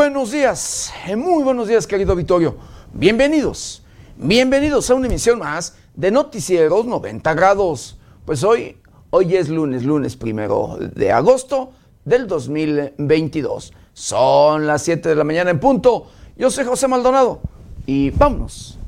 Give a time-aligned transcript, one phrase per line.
[0.00, 2.56] Buenos días, eh, muy buenos días querido Vittorio.
[2.94, 3.82] Bienvenidos,
[4.16, 7.98] bienvenidos a una emisión más de Noticieros 90 grados.
[8.24, 8.78] Pues hoy,
[9.10, 11.72] hoy es lunes, lunes primero de agosto
[12.06, 13.74] del 2022.
[13.92, 16.06] Son las 7 de la mañana en punto.
[16.34, 17.42] Yo soy José Maldonado
[17.84, 18.78] y vámonos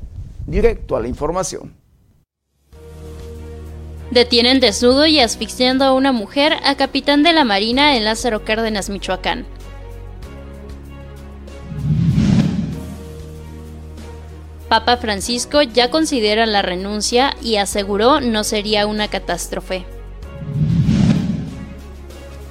[0.47, 1.75] directo a la información.
[4.09, 8.89] Detienen desnudo y asfixiando a una mujer a capitán de la Marina en Lázaro Cárdenas,
[8.89, 9.45] Michoacán.
[14.73, 19.85] Papa Francisco ya considera la renuncia y aseguró no sería una catástrofe.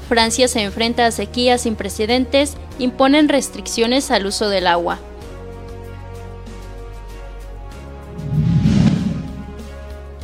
[0.09, 5.01] Francia se enfrenta a sequías sin precedentes, imponen restricciones al uso del agua.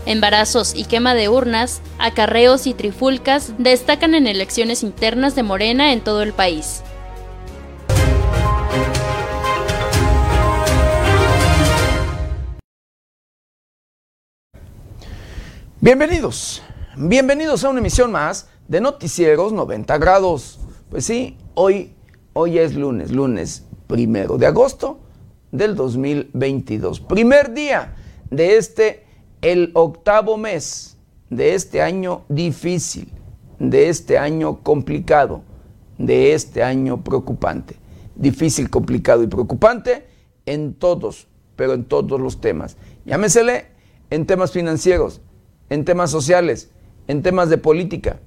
[0.07, 6.01] Embarazos y quema de urnas, acarreos y trifulcas destacan en elecciones internas de Morena en
[6.01, 6.85] todo el país.
[15.89, 16.63] Bienvenidos,
[16.99, 20.61] bienvenidos a una emisión más de Noticieros 90 grados.
[20.91, 21.95] Pues sí, hoy,
[22.35, 25.01] hoy es lunes, lunes primero de agosto
[25.51, 27.01] del 2022.
[27.01, 27.95] Primer día
[28.29, 29.07] de este
[29.41, 30.99] el octavo mes
[31.31, 33.11] de este año difícil,
[33.59, 35.41] de este año complicado,
[35.97, 37.77] de este año preocupante.
[38.15, 40.07] Difícil, complicado y preocupante
[40.45, 42.77] en todos, pero en todos los temas.
[43.07, 43.69] Llámesele
[44.11, 45.23] en temas financieros,
[45.71, 46.71] en temas sociales,
[47.07, 48.21] en temas de política,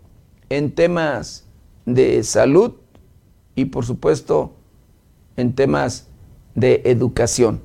[0.50, 1.46] en temas
[1.86, 2.74] de salud
[3.56, 4.54] y por supuesto
[5.38, 6.08] en temas
[6.56, 7.62] de educación.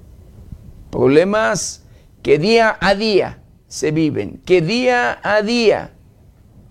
[0.90, 1.84] Problemas
[2.22, 5.92] que día a día se viven, que día a día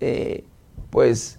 [0.00, 0.44] eh,
[0.90, 1.38] pues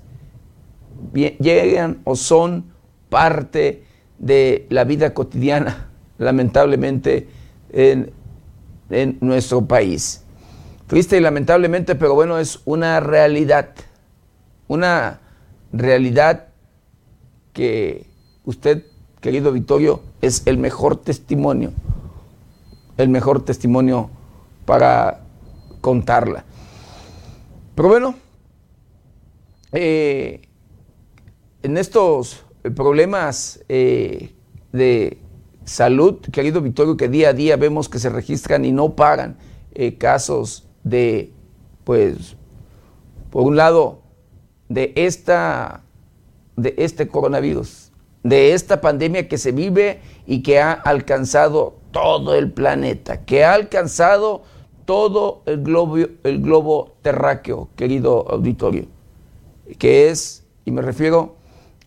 [1.14, 2.66] llegan o son
[3.10, 3.84] parte
[4.18, 7.28] de la vida cotidiana, lamentablemente,
[7.72, 8.12] en,
[8.90, 10.24] en nuestro país.
[10.88, 13.72] Triste y lamentablemente, pero bueno, es una realidad,
[14.68, 15.20] una
[15.72, 16.48] realidad
[17.54, 18.08] que
[18.46, 18.86] usted,
[19.20, 21.74] querido Vittorio, es el mejor testimonio
[22.98, 24.10] el mejor testimonio
[24.66, 25.22] para
[25.82, 26.44] contarla.
[27.76, 28.16] Pero bueno,
[29.72, 30.42] eh,
[31.62, 32.44] en estos
[32.76, 34.34] problemas eh,
[34.72, 35.20] de
[35.64, 39.38] salud, querido Victorio, que día a día vemos que se registran y no paran
[39.74, 41.32] eh, casos de,
[41.84, 42.36] pues,
[43.30, 44.02] por un lado,
[44.70, 45.84] de esta,
[46.56, 47.92] de este coronavirus,
[48.24, 53.54] de esta pandemia que se vive y que ha alcanzado todo el planeta, que ha
[53.54, 54.44] alcanzado
[54.86, 58.86] todo el globo, el globo terráqueo, querido auditorio,
[59.78, 61.36] que es, y me refiero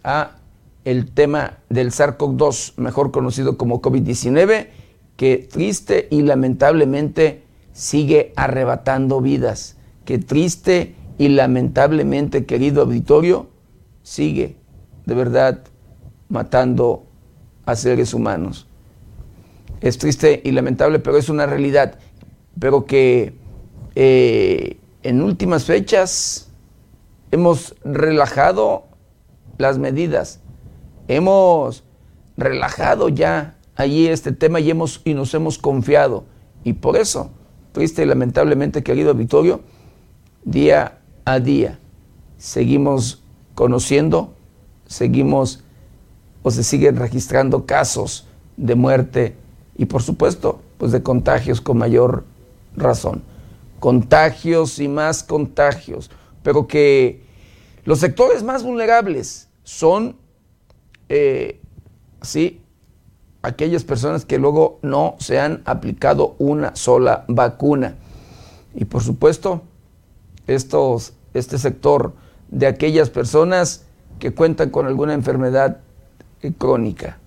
[0.04, 0.36] a
[0.84, 4.68] el tema del SARS-CoV-2, mejor conocido como COVID-19,
[5.16, 7.42] que triste y lamentablemente
[7.80, 13.48] sigue arrebatando vidas, que triste y lamentablemente, querido auditorio,
[14.02, 14.56] sigue
[15.06, 15.60] de verdad
[16.28, 17.06] matando
[17.64, 18.66] a seres humanos.
[19.80, 21.98] Es triste y lamentable, pero es una realidad.
[22.58, 23.32] Pero que
[23.94, 26.50] eh, en últimas fechas
[27.30, 28.88] hemos relajado
[29.56, 30.40] las medidas.
[31.08, 31.82] Hemos
[32.36, 36.24] relajado ya allí este tema y, hemos, y nos hemos confiado.
[36.62, 37.30] Y por eso,
[37.72, 39.60] triste y lamentablemente, querido Victorio,
[40.44, 41.78] día a día
[42.38, 43.22] seguimos
[43.54, 44.34] conociendo,
[44.86, 45.62] seguimos
[46.42, 48.26] o se siguen registrando casos
[48.56, 49.36] de muerte
[49.76, 52.24] y por supuesto, pues de contagios con mayor
[52.76, 53.22] razón.
[53.78, 56.10] Contagios y más contagios,
[56.42, 57.22] pero que
[57.84, 60.16] los sectores más vulnerables son,
[61.08, 61.60] eh,
[62.22, 62.59] sí,
[63.42, 67.96] aquellas personas que luego no se han aplicado una sola vacuna.
[68.74, 69.62] Y por supuesto,
[70.46, 72.14] estos, este sector
[72.48, 73.84] de aquellas personas
[74.18, 75.80] que cuentan con alguna enfermedad
[76.58, 77.18] crónica.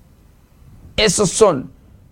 [0.95, 1.71] Esos son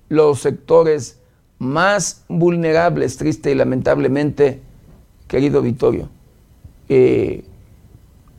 [0.10, 1.20] los sectores
[1.60, 4.62] más vulnerables, triste y lamentablemente,
[5.28, 6.10] querido Vittorio.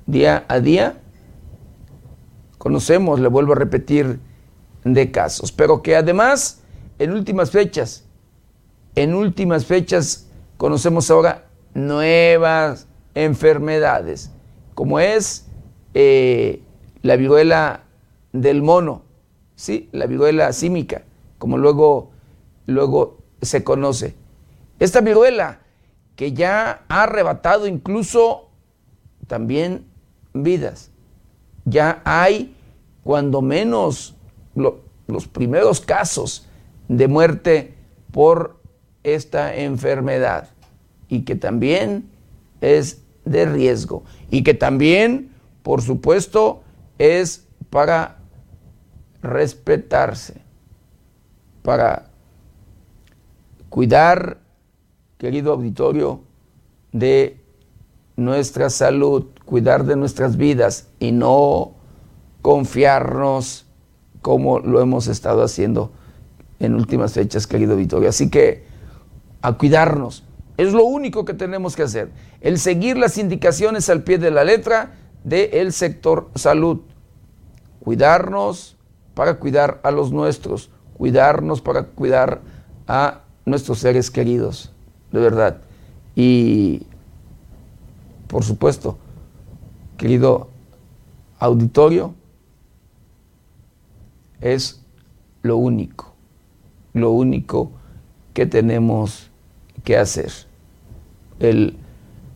[0.06, 0.99] día a día
[2.59, 4.19] conocemos, le vuelvo a repetir,
[4.84, 6.61] de casos, pero que además
[6.99, 8.05] en últimas fechas,
[8.94, 14.31] en últimas fechas conocemos ahora nuevas enfermedades,
[14.75, 15.46] como es
[15.94, 16.62] eh,
[17.02, 17.84] la viruela
[18.32, 19.02] del mono,
[19.56, 19.88] ¿sí?
[19.93, 21.02] la viruela símica,
[21.38, 22.11] como luego,
[22.67, 24.14] luego se conoce.
[24.78, 25.61] Esta viruela
[26.17, 28.49] que ya ha arrebatado incluso
[29.26, 29.87] también
[30.32, 30.90] vidas.
[31.64, 32.55] Ya hay
[33.05, 34.17] cuando menos
[34.54, 36.46] los primeros casos
[36.88, 37.75] de muerte
[38.10, 38.60] por
[39.02, 40.49] esta enfermedad
[41.08, 42.08] y que también
[42.60, 45.32] es de riesgo y que también,
[45.62, 46.62] por supuesto,
[46.99, 48.19] es para
[49.22, 50.40] respetarse,
[51.62, 52.10] para
[53.69, 54.38] cuidar,
[55.19, 56.20] querido auditorio,
[56.93, 57.40] de
[58.16, 61.72] nuestra salud, cuidar de nuestras vidas y no
[62.43, 63.66] confiarnos
[64.23, 65.91] como lo hemos estado haciendo
[66.61, 68.09] en últimas fechas, querido auditorio.
[68.09, 68.65] Así que
[69.43, 70.25] a cuidarnos.
[70.57, 72.11] Es lo único que tenemos que hacer.
[72.41, 76.81] El seguir las indicaciones al pie de la letra del sector salud.
[77.81, 78.76] Cuidarnos
[79.14, 80.71] para cuidar a los nuestros.
[80.97, 82.41] Cuidarnos para cuidar
[82.87, 84.73] a nuestros seres queridos.
[85.11, 85.59] De verdad.
[86.14, 86.87] Y,
[88.29, 88.99] por supuesto,
[89.97, 90.49] querido
[91.38, 92.14] auditorio,
[94.42, 94.84] es
[95.42, 96.14] lo único,
[96.92, 97.72] lo único
[98.34, 99.30] que tenemos
[99.84, 100.30] que hacer.
[101.40, 101.78] El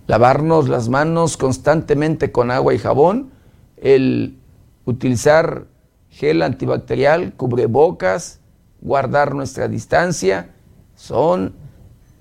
[0.06, 3.30] lavarnos las manos constantemente con agua y jabón,
[3.76, 4.38] el
[4.84, 5.66] utilizar
[6.10, 8.40] gel antibacterial, cubrebocas,
[8.80, 10.50] guardar nuestra distancia,
[10.94, 11.54] son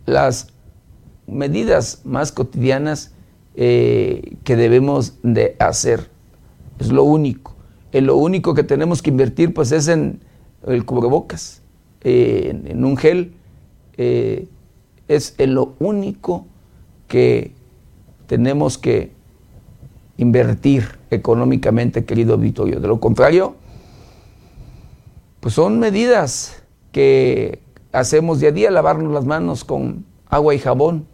[0.05, 0.47] las
[1.27, 3.13] medidas más cotidianas
[3.55, 6.09] eh, que debemos de hacer.
[6.79, 7.54] Es lo único.
[7.95, 10.19] En lo único que tenemos que invertir pues es en
[10.67, 11.61] el cubrebocas,
[12.01, 13.31] eh, en, un gel.
[13.95, 14.49] Eh,
[15.07, 16.45] es en lo único
[17.07, 17.53] que
[18.27, 19.13] tenemos que
[20.17, 22.81] invertir económicamente, querido auditorio.
[22.81, 23.55] De lo contrario,
[25.39, 27.61] pues son medidas que
[27.93, 31.07] hacemos día a día, lavarnos las manos con agua y jabón,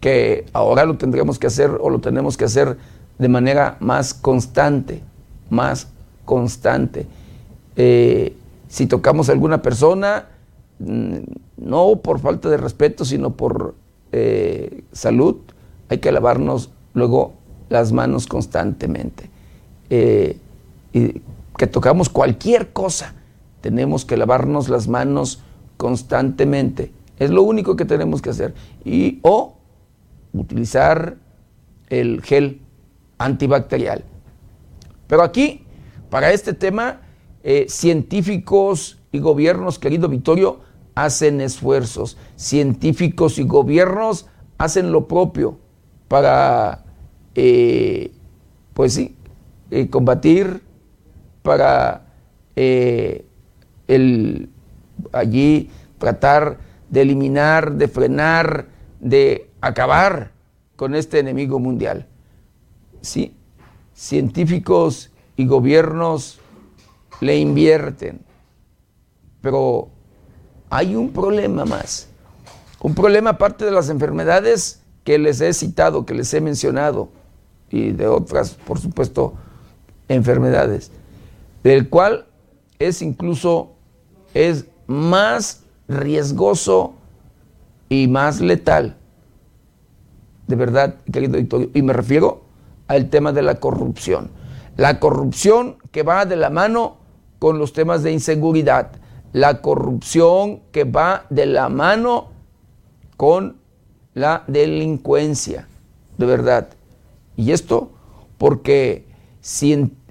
[0.00, 2.78] que ahora lo tendremos que hacer o lo tenemos que hacer
[3.18, 5.02] de manera más constante,
[5.50, 5.88] más
[6.28, 7.06] constante.
[7.74, 8.36] Eh,
[8.68, 10.26] si tocamos a alguna persona,
[10.78, 11.16] mm,
[11.56, 13.74] no por falta de respeto, sino por
[14.12, 15.36] eh, salud,
[15.88, 17.32] hay que lavarnos luego
[17.70, 19.30] las manos constantemente.
[19.88, 20.36] Eh,
[20.92, 21.22] y
[21.56, 23.14] que tocamos cualquier cosa,
[23.62, 25.42] tenemos que lavarnos las manos
[25.78, 26.92] constantemente.
[27.18, 28.52] Es lo único que tenemos que hacer.
[28.84, 29.54] Y o
[30.34, 31.16] utilizar
[31.88, 32.60] el gel
[33.16, 34.04] antibacterial.
[35.06, 35.64] Pero aquí,
[36.10, 37.00] para este tema,
[37.42, 40.60] eh, científicos y gobiernos, querido Vittorio,
[40.94, 42.16] hacen esfuerzos.
[42.36, 44.26] Científicos y gobiernos
[44.58, 45.58] hacen lo propio
[46.08, 46.84] para,
[47.34, 48.12] eh,
[48.74, 49.16] pues sí,
[49.70, 50.62] eh, combatir,
[51.42, 52.04] para
[52.56, 54.50] el,
[55.12, 56.58] allí tratar
[56.90, 58.66] de eliminar, de frenar,
[59.00, 60.32] de acabar
[60.74, 62.06] con este enemigo mundial.
[63.00, 63.36] Sí,
[63.94, 66.40] científicos y gobiernos
[67.20, 68.20] le invierten,
[69.40, 69.88] pero
[70.68, 72.08] hay un problema más.
[72.80, 77.08] Un problema aparte de las enfermedades que les he citado, que les he mencionado,
[77.70, 79.34] y de otras, por supuesto,
[80.08, 80.90] enfermedades,
[81.62, 82.26] del cual
[82.80, 83.70] es incluso,
[84.34, 86.94] es más riesgoso
[87.88, 88.96] y más letal.
[90.48, 92.42] De verdad, querido Victorio, y me refiero
[92.88, 94.30] al tema de la corrupción.
[94.78, 96.96] La corrupción que va de la mano
[97.38, 98.92] con los temas de inseguridad
[99.32, 102.28] la corrupción que va de la mano
[103.16, 103.56] con
[104.14, 105.68] la delincuencia,
[106.16, 106.68] de verdad.
[107.36, 107.90] Y esto
[108.38, 109.06] porque,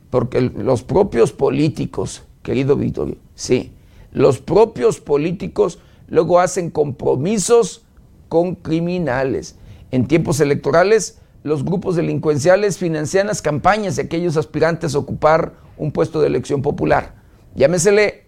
[0.09, 3.73] porque los propios políticos, querido Vittorio, sí,
[4.11, 7.83] los propios políticos luego hacen compromisos
[8.29, 9.55] con criminales.
[9.91, 15.91] En tiempos electorales, los grupos delincuenciales financian las campañas de aquellos aspirantes a ocupar un
[15.91, 17.15] puesto de elección popular.
[17.55, 18.25] Llámesele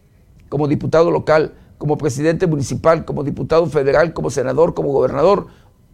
[0.50, 5.48] como diputado local, como presidente municipal, como diputado federal, como senador, como gobernador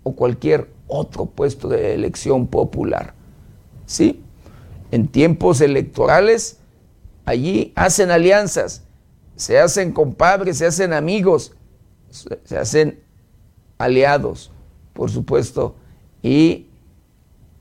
[0.03, 3.13] o cualquier otro puesto de elección popular.
[3.85, 4.23] ¿Sí?
[4.91, 6.59] En tiempos electorales,
[7.25, 8.83] allí hacen alianzas,
[9.35, 11.53] se hacen compadres, se hacen amigos,
[12.09, 12.99] se hacen
[13.77, 14.51] aliados,
[14.93, 15.75] por supuesto,
[16.23, 16.67] y,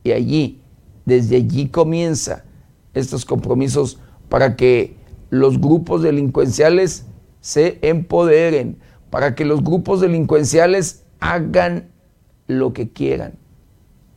[0.04, 0.60] y allí,
[1.06, 2.44] desde allí comienza
[2.92, 4.94] estos compromisos para que
[5.30, 7.06] los grupos delincuenciales
[7.40, 8.76] se empoderen,
[9.10, 11.88] para que los grupos delincuenciales hagan
[12.46, 13.34] lo que quieran,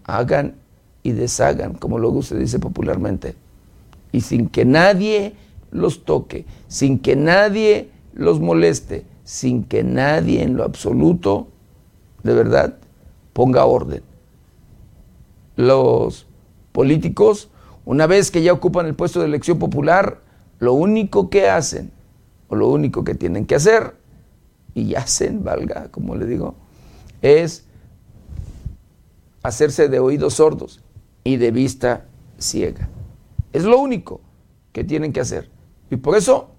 [0.03, 0.56] hagan
[1.03, 3.36] y deshagan, como luego se dice popularmente,
[4.12, 5.34] y sin que nadie
[5.72, 11.48] los toque, sin que nadie los moleste, sin que nadie en lo absoluto,
[12.24, 12.77] de verdad,
[13.34, 14.01] ponga orden.
[15.58, 16.28] Los
[16.72, 17.50] políticos,
[17.84, 20.22] una vez que ya ocupan el puesto de elección popular,
[20.60, 21.92] lo único que hacen,
[22.48, 23.96] o lo único que tienen que hacer,
[24.74, 26.56] y hacen, valga, como le digo,
[27.22, 27.66] es
[29.44, 30.82] hacerse de oídos sordos
[31.24, 32.06] y de vista
[32.38, 32.90] ciega.
[33.54, 34.22] Es lo único
[34.72, 35.50] que tienen que hacer.
[35.90, 36.52] Y por eso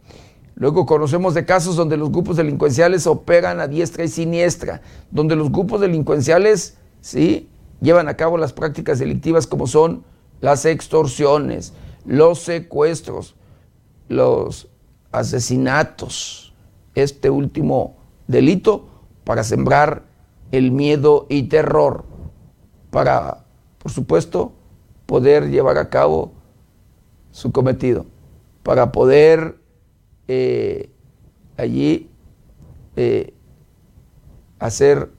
[0.56, 5.52] luego conocemos de casos donde los grupos delincuenciales operan a diestra y siniestra, donde los
[5.52, 7.48] grupos delincuenciales, ¿sí?
[7.80, 10.04] Llevan a cabo las prácticas delictivas como son
[10.40, 11.72] las extorsiones,
[12.04, 13.34] los secuestros,
[14.08, 14.68] los
[15.12, 16.54] asesinatos.
[16.94, 18.86] Este último delito
[19.24, 20.04] para sembrar
[20.50, 22.04] el miedo y terror,
[22.90, 23.44] para,
[23.78, 24.52] por supuesto,
[25.06, 26.32] poder llevar a cabo
[27.30, 28.06] su cometido,
[28.62, 29.58] para poder
[30.26, 30.90] eh,
[31.56, 32.10] allí
[32.96, 33.34] eh,
[34.58, 35.10] hacer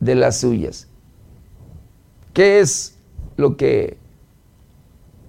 [0.00, 0.88] de las suyas.
[2.34, 2.98] ¿Qué es
[3.36, 3.96] lo que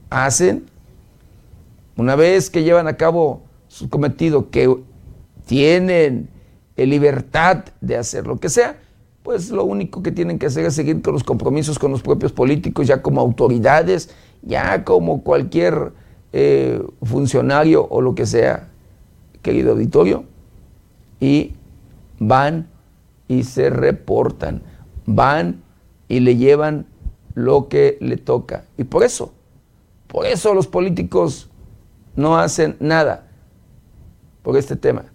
[0.09, 0.65] hacen?
[1.95, 4.75] Una vez que llevan a cabo su cometido, que
[5.45, 6.29] tienen
[6.75, 8.79] libertad de hacer lo que sea,
[9.23, 12.31] pues lo único que tienen que hacer es seguir con los compromisos con los propios
[12.31, 14.09] políticos, ya como autoridades,
[14.41, 15.93] ya como cualquier
[16.33, 18.67] eh, funcionario o lo que sea,
[19.41, 20.25] querido auditorio,
[21.19, 21.53] y
[22.19, 22.67] van
[23.27, 24.63] y se reportan,
[25.05, 25.61] van
[26.07, 26.87] y le llevan
[27.35, 28.65] lo que le toca.
[28.77, 29.33] Y por eso,
[30.07, 31.49] por eso los políticos
[32.15, 33.27] no hacen nada
[34.41, 35.05] por este tema.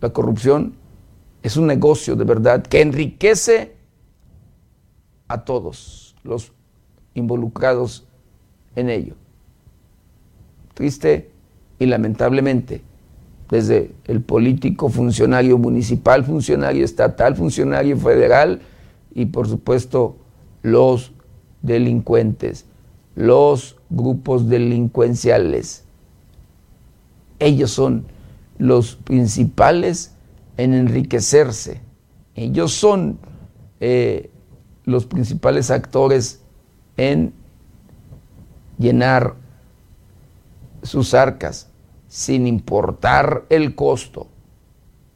[0.00, 0.74] La corrupción
[1.42, 3.76] es un negocio de verdad que enriquece
[5.28, 6.52] a todos los
[7.14, 8.06] involucrados
[8.74, 9.14] en ello.
[10.74, 11.30] Triste
[11.78, 12.82] y lamentablemente,
[13.50, 18.60] desde el político, funcionario municipal, funcionario estatal, funcionario federal
[19.14, 20.16] y por supuesto
[20.62, 21.12] los
[21.62, 22.66] delincuentes,
[23.14, 25.84] los grupos delincuenciales.
[27.38, 28.06] Ellos son
[28.58, 30.14] los principales
[30.56, 31.80] en enriquecerse.
[32.34, 33.18] Ellos son
[33.80, 34.30] eh,
[34.84, 36.42] los principales actores
[36.96, 37.32] en
[38.78, 39.34] llenar
[40.82, 41.70] sus arcas
[42.08, 44.26] sin importar el costo,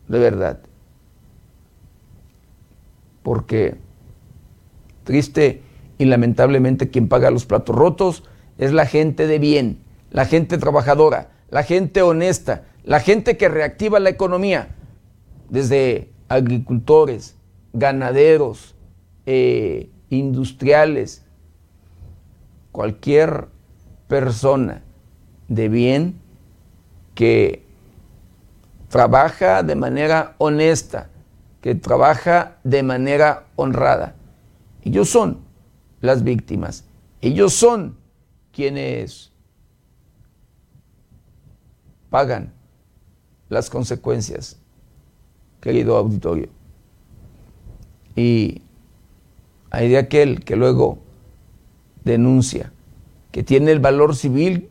[0.08, 0.60] de verdad.
[3.22, 3.76] Porque
[5.04, 5.62] triste
[5.99, 8.25] y lamentablemente quien paga los platos rotos
[8.58, 9.78] es la gente de bien,
[10.11, 14.68] la gente trabajadora, la gente honesta, la gente que reactiva la economía,
[15.49, 17.37] desde agricultores,
[17.73, 18.75] ganaderos,
[19.26, 21.25] eh, industriales,
[22.73, 23.49] cualquier
[24.08, 24.82] persona
[25.49, 26.20] de bien
[27.14, 27.62] que
[28.88, 31.08] trabaja de manera honesta,
[31.61, 34.14] que trabaja de manera honrada.
[34.84, 35.38] Ellos son
[36.00, 36.84] las víctimas.
[37.20, 37.96] Ellos son
[38.52, 39.32] quienes
[42.10, 42.52] pagan
[43.48, 44.58] las consecuencias,
[45.60, 46.48] querido auditorio.
[48.14, 48.62] Y
[49.70, 50.98] hay de aquel que luego
[52.04, 52.72] denuncia,
[53.32, 54.68] que tiene el valor civil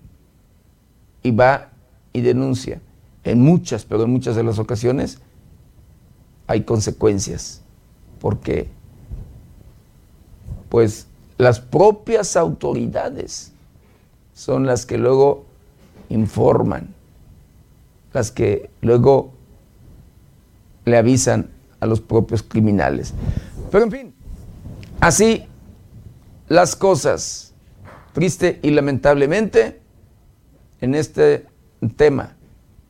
[1.23, 1.71] y va
[2.13, 2.81] y denuncia.
[3.23, 5.19] En muchas, pero en muchas de las ocasiones
[6.47, 7.63] hay consecuencias,
[8.19, 8.69] porque
[10.73, 11.05] pues
[11.37, 13.51] las propias autoridades
[14.33, 15.45] son las que luego
[16.09, 16.95] informan
[18.11, 19.33] las que luego
[20.85, 23.13] le avisan a los propios criminales.
[23.69, 24.13] Pero en fin,
[24.99, 25.43] así
[26.47, 27.53] las cosas,
[28.13, 29.79] triste y lamentablemente,
[30.81, 31.45] en este
[31.97, 32.35] tema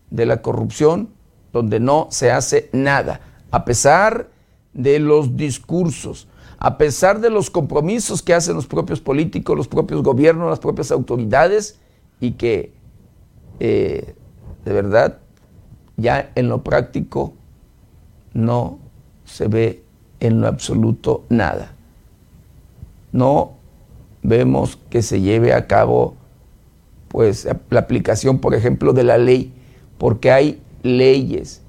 [0.10, 1.10] de la corrupción,
[1.52, 3.20] donde no se hace nada,
[3.52, 4.30] a pesar
[4.72, 6.30] de los discursos,
[6.64, 10.92] a pesar de los compromisos que hacen los propios políticos, los propios gobiernos, las propias
[10.92, 11.78] autoridades,
[12.22, 12.72] y que
[13.60, 14.16] eh,
[14.64, 15.20] de verdad,
[15.98, 17.34] ya en lo práctico
[18.34, 18.80] no
[19.26, 19.84] se ve
[20.22, 21.74] en lo absoluto nada.
[23.12, 23.54] No
[24.22, 26.16] vemos que se lleve a cabo
[27.10, 29.54] pues la aplicación, por ejemplo, de la ley,
[29.98, 31.62] porque hay leyes,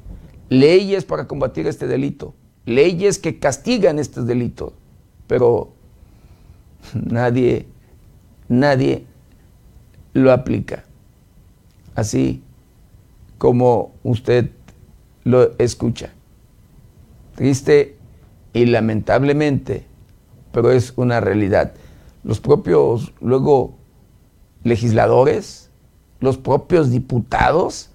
[0.50, 2.33] leyes para combatir este delito,
[2.64, 4.72] leyes que castigan este delito,
[5.26, 5.72] pero
[6.94, 7.66] nadie
[8.48, 9.06] nadie
[10.12, 10.84] lo aplica.
[11.94, 12.42] Así
[13.38, 14.50] como usted
[15.24, 16.10] lo escucha.
[17.34, 17.96] Triste
[18.52, 19.87] y lamentablemente,
[20.52, 21.74] pero es una realidad.
[22.22, 23.74] Los propios, luego,
[24.62, 25.70] legisladores,
[26.20, 27.90] los propios diputados,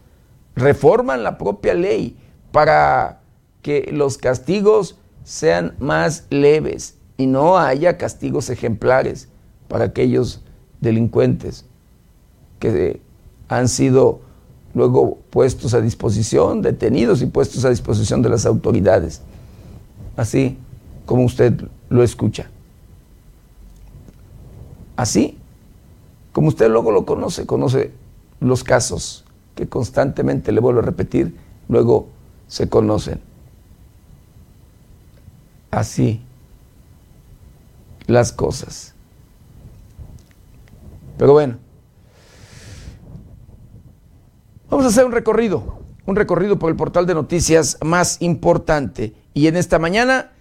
[0.56, 2.18] reforman la propia ley
[2.52, 3.22] para
[3.62, 9.28] que los castigos sean más leves y no haya castigos ejemplares
[9.68, 10.40] para aquellos
[10.80, 11.66] delincuentes
[12.60, 13.02] que
[13.50, 14.22] han sido
[14.74, 19.22] luego puestos a disposición, detenidos y puestos a disposición de las autoridades.
[20.16, 20.58] Así
[21.06, 22.50] como usted lo escucha.
[24.96, 25.38] Así
[26.32, 27.92] como usted luego lo conoce, conoce
[28.40, 31.36] los casos que constantemente, le vuelvo a repetir,
[31.68, 32.08] luego
[32.48, 33.20] se conocen.
[35.70, 36.22] Así
[38.10, 38.94] las cosas.
[41.18, 41.58] Pero bueno,
[44.70, 49.14] vamos a hacer un recorrido, un recorrido por el portal de noticias más importante.
[49.34, 50.32] Y en esta mañana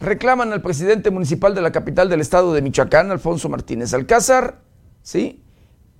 [0.00, 4.60] reclaman al presidente municipal de la capital del estado de Michoacán, Alfonso Martínez Alcázar,
[5.02, 5.42] ¿sí?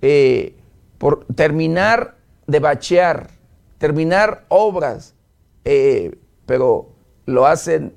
[0.01, 0.57] Eh,
[0.97, 3.29] por terminar de bachear,
[3.77, 5.15] terminar obras,
[5.63, 6.89] eh, pero
[7.25, 7.95] lo hacen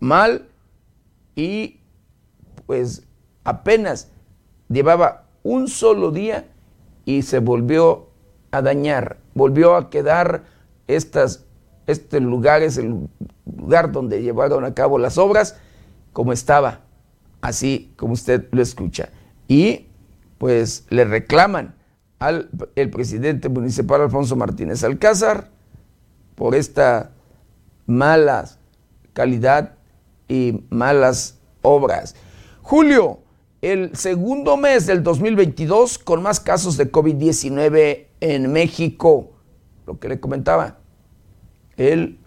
[0.00, 0.48] mal
[1.36, 1.80] y
[2.66, 3.04] pues
[3.44, 4.08] apenas
[4.68, 6.46] llevaba un solo día
[7.04, 8.08] y se volvió
[8.50, 10.44] a dañar, volvió a quedar
[10.86, 11.44] estas,
[11.86, 13.08] este lugar es el
[13.44, 15.56] lugar donde llevaron a cabo las obras
[16.12, 16.80] como estaba,
[17.40, 19.10] así como usted lo escucha.
[19.48, 19.86] Y
[20.38, 21.74] pues le reclaman
[22.18, 25.48] al el presidente municipal Alfonso Martínez Alcázar
[26.36, 27.10] por esta
[27.86, 28.48] mala
[29.12, 29.74] calidad
[30.28, 32.14] y malas obras.
[32.66, 33.18] Julio,
[33.60, 39.32] el segundo mes del 2022 con más casos de COVID-19 en México.
[39.86, 40.78] Lo que le comentaba,
[41.76, 42.18] él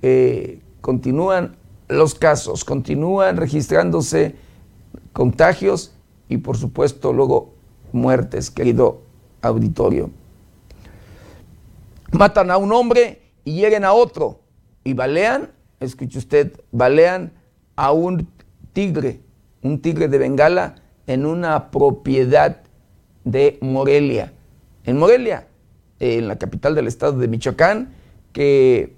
[0.00, 1.58] eh, continúan
[1.88, 4.36] los casos, continúan registrándose
[5.12, 5.92] contagios
[6.30, 7.52] y por supuesto luego
[7.92, 9.02] muertes, querido
[9.42, 10.08] auditorio.
[12.12, 14.40] Matan a un hombre y lleguen a otro
[14.84, 17.34] y balean, escuche usted, balean
[17.76, 18.26] a un
[18.72, 19.20] tigre,
[19.62, 22.62] un tigre de Bengala en una propiedad
[23.24, 24.32] de Morelia.
[24.84, 25.48] En Morelia,
[25.98, 27.94] en la capital del estado de Michoacán,
[28.32, 28.94] que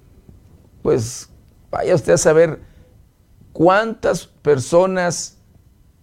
[0.82, 1.30] pues
[1.70, 2.60] vaya usted a saber
[3.52, 5.38] cuántas personas,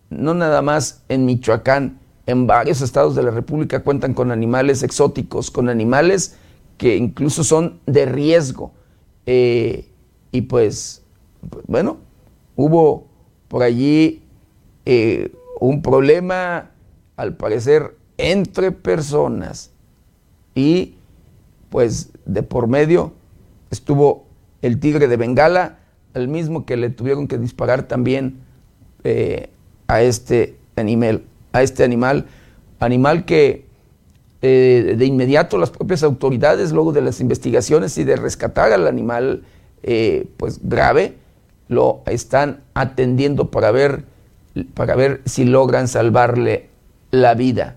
[0.10, 5.52] no nada más en Michoacán, en varios estados de la República cuentan con animales exóticos,
[5.52, 6.38] con animales
[6.78, 8.74] que incluso son de riesgo.
[9.26, 9.90] Eh,
[10.32, 11.04] y pues,
[11.68, 11.98] bueno,
[12.56, 13.08] hubo
[13.48, 14.25] por allí
[14.86, 16.72] eh, un problema,
[17.18, 19.72] al parecer, entre personas.
[20.54, 20.96] Y
[21.70, 23.14] pues de por medio
[23.72, 24.26] estuvo
[24.62, 25.80] el tigre de Bengala,
[26.14, 28.40] el mismo que le tuvieron que disparar también
[29.04, 29.50] eh,
[29.88, 32.28] a este animal, a este animal,
[32.80, 33.66] animal que
[34.42, 39.44] eh, de inmediato las propias autoridades, luego de las investigaciones y de rescatar al animal
[40.38, 41.14] pues grave,
[41.68, 44.04] lo están atendiendo para ver,
[44.74, 46.70] para ver si logran salvarle
[47.12, 47.76] la vida.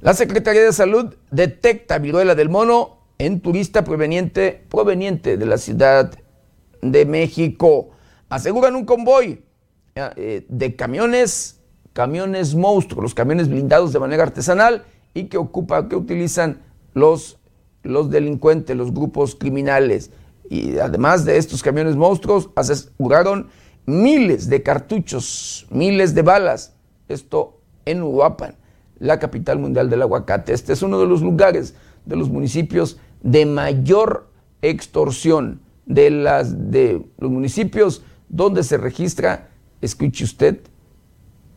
[0.00, 6.12] La Secretaría de Salud detecta viruela del mono en turista proveniente, proveniente de la Ciudad
[6.82, 7.90] de México.
[8.28, 9.42] Aseguran un convoy
[9.94, 11.60] eh, de camiones,
[11.92, 16.60] camiones monstruos, los camiones blindados de manera artesanal y que ocupa, que utilizan
[16.92, 17.38] los,
[17.82, 20.10] los delincuentes, los grupos criminales.
[20.50, 23.48] Y además de estos camiones monstruos, aseguraron
[23.86, 26.74] miles de cartuchos, miles de balas.
[27.08, 28.56] Esto en Uruapan,
[28.98, 30.52] la capital mundial del aguacate.
[30.52, 34.28] Este es uno de los lugares, de los municipios de mayor
[34.62, 40.60] extorsión, de, las, de los municipios donde se registra, escuche usted,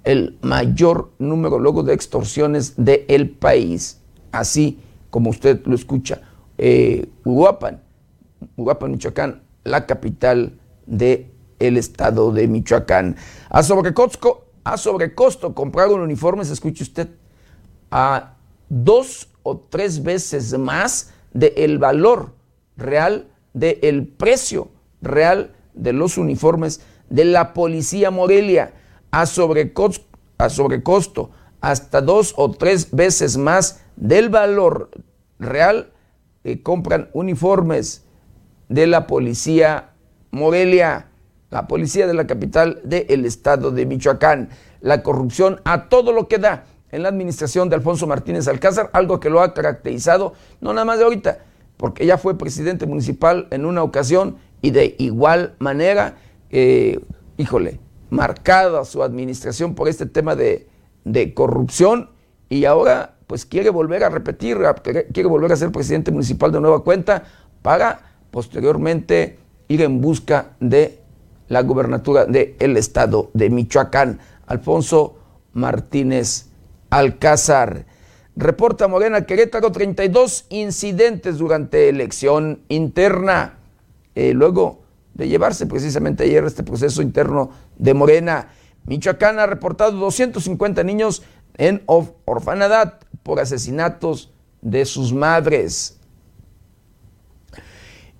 [0.04, 6.22] el mayor número luego de extorsiones del país, así como usted lo escucha.
[6.58, 7.82] Eh, Uruapan,
[8.88, 11.28] Michoacán, la capital del
[11.60, 13.16] el estado de Michoacán.
[13.50, 17.10] A sobrecosto, a sobrecosto comprar un uniforme, se escuche usted,
[17.92, 18.36] a
[18.70, 22.34] dos o tres veces más del valor
[22.78, 24.70] real, del precio
[25.02, 28.74] real de los uniformes de la policía Morelia
[29.12, 30.06] a sobrecosto,
[30.38, 34.92] a sobrecosto hasta dos o tres veces más del valor
[35.40, 35.92] real
[36.44, 38.06] que compran uniformes
[38.70, 39.92] de la policía
[40.32, 41.09] Morelia,
[41.50, 44.50] la policía de la capital del estado de Michoacán.
[44.82, 49.20] La corrupción a todo lo que da en la administración de Alfonso Martínez Alcázar, algo
[49.20, 51.40] que lo ha caracterizado no nada más de ahorita,
[51.78, 56.18] porque ya fue presidente municipal en una ocasión y de igual manera,
[56.50, 57.00] eh,
[57.38, 60.68] híjole, marcada su administración por este tema de,
[61.06, 62.10] de corrupción
[62.50, 64.58] y ahora pues quiere volver a repetir,
[65.14, 67.24] quiere volver a ser presidente municipal de nueva cuenta
[67.62, 71.00] para posteriormente ir en busca de
[71.50, 74.20] la gubernatura del estado de Michoacán.
[74.48, 75.18] Alfonso
[75.54, 76.48] Martínez
[76.90, 77.86] Alcázar.
[78.36, 83.58] Reporta Morena Querétaro 32 incidentes durante elección interna.
[84.16, 84.84] Eh, luego
[85.14, 88.48] de llevarse precisamente ayer este proceso interno de Morena,
[88.86, 91.24] Michoacán ha reportado 250 niños
[91.58, 94.32] en orfanedad por asesinatos
[94.62, 95.99] de sus madres.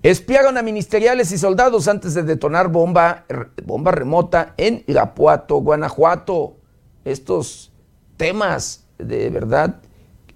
[0.02, 3.26] Espiaron a ministeriales y soldados antes de detonar bomba,
[3.64, 6.56] bomba remota en Irapuato, Guanajuato.
[7.04, 7.70] Estos
[8.16, 9.82] temas de verdad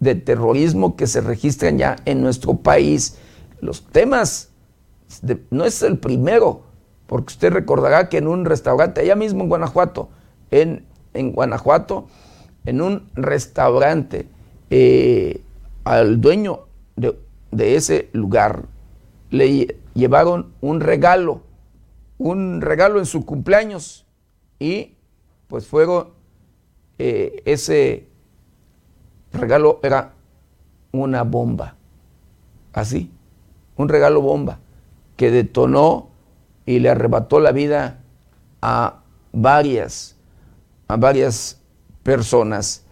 [0.00, 3.16] de terrorismo que se registran ya en nuestro país.
[3.60, 4.50] Los temas,
[5.48, 6.64] no es el primero,
[7.06, 10.10] porque usted recordará que en un restaurante, allá mismo en Guanajuato,
[10.50, 12.06] en, en Guanajuato,
[12.66, 14.28] en un restaurante,
[14.68, 15.40] eh,
[15.84, 17.18] al dueño de,
[17.50, 18.73] de ese lugar
[19.34, 21.42] le llevaron un regalo,
[22.18, 24.06] un regalo en su cumpleaños
[24.60, 24.94] y
[25.48, 26.10] pues fueron
[26.98, 28.06] eh, ese
[29.32, 30.12] regalo era
[30.92, 31.74] una bomba,
[32.72, 33.10] así,
[33.76, 34.60] un regalo bomba,
[35.16, 36.10] que detonó
[36.64, 38.04] y le arrebató la vida
[38.62, 40.14] a varias,
[40.86, 41.60] a varias
[42.04, 42.84] personas.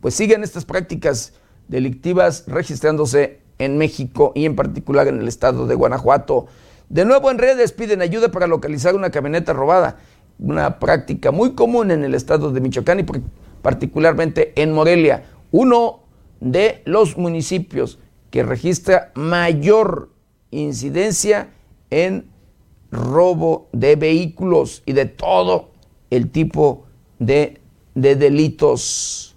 [0.00, 1.34] Pues siguen estas prácticas
[1.68, 6.46] delictivas registrándose en México y en particular en el estado de Guanajuato.
[6.88, 9.98] De nuevo en redes piden ayuda para localizar una camioneta robada,
[10.38, 13.06] una práctica muy común en el estado de Michoacán y
[13.62, 16.00] particularmente en Morelia, uno
[16.40, 17.98] de los municipios
[18.30, 20.10] que registra mayor
[20.50, 21.50] incidencia
[21.90, 22.28] en
[22.90, 25.70] robo de vehículos y de todo
[26.10, 26.84] el tipo
[27.18, 27.60] de,
[27.94, 29.36] de delitos.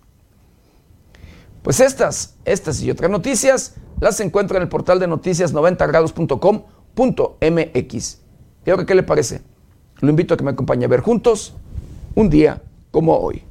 [1.62, 8.18] Pues estas, estas y otras noticias las encuentra en el portal de noticias 90grados.com.mx.
[8.66, 9.42] ¿Y ahora qué le parece?
[10.00, 11.54] Lo invito a que me acompañe a ver juntos
[12.16, 13.44] un día como hoy.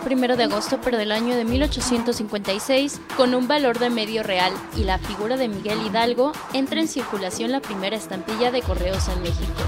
[0.00, 4.52] Hoy, primero de agosto, pero del año de 1856, con un valor de medio real
[4.76, 9.22] y la figura de Miguel Hidalgo, entra en circulación la primera estampilla de correos en
[9.22, 9.62] México.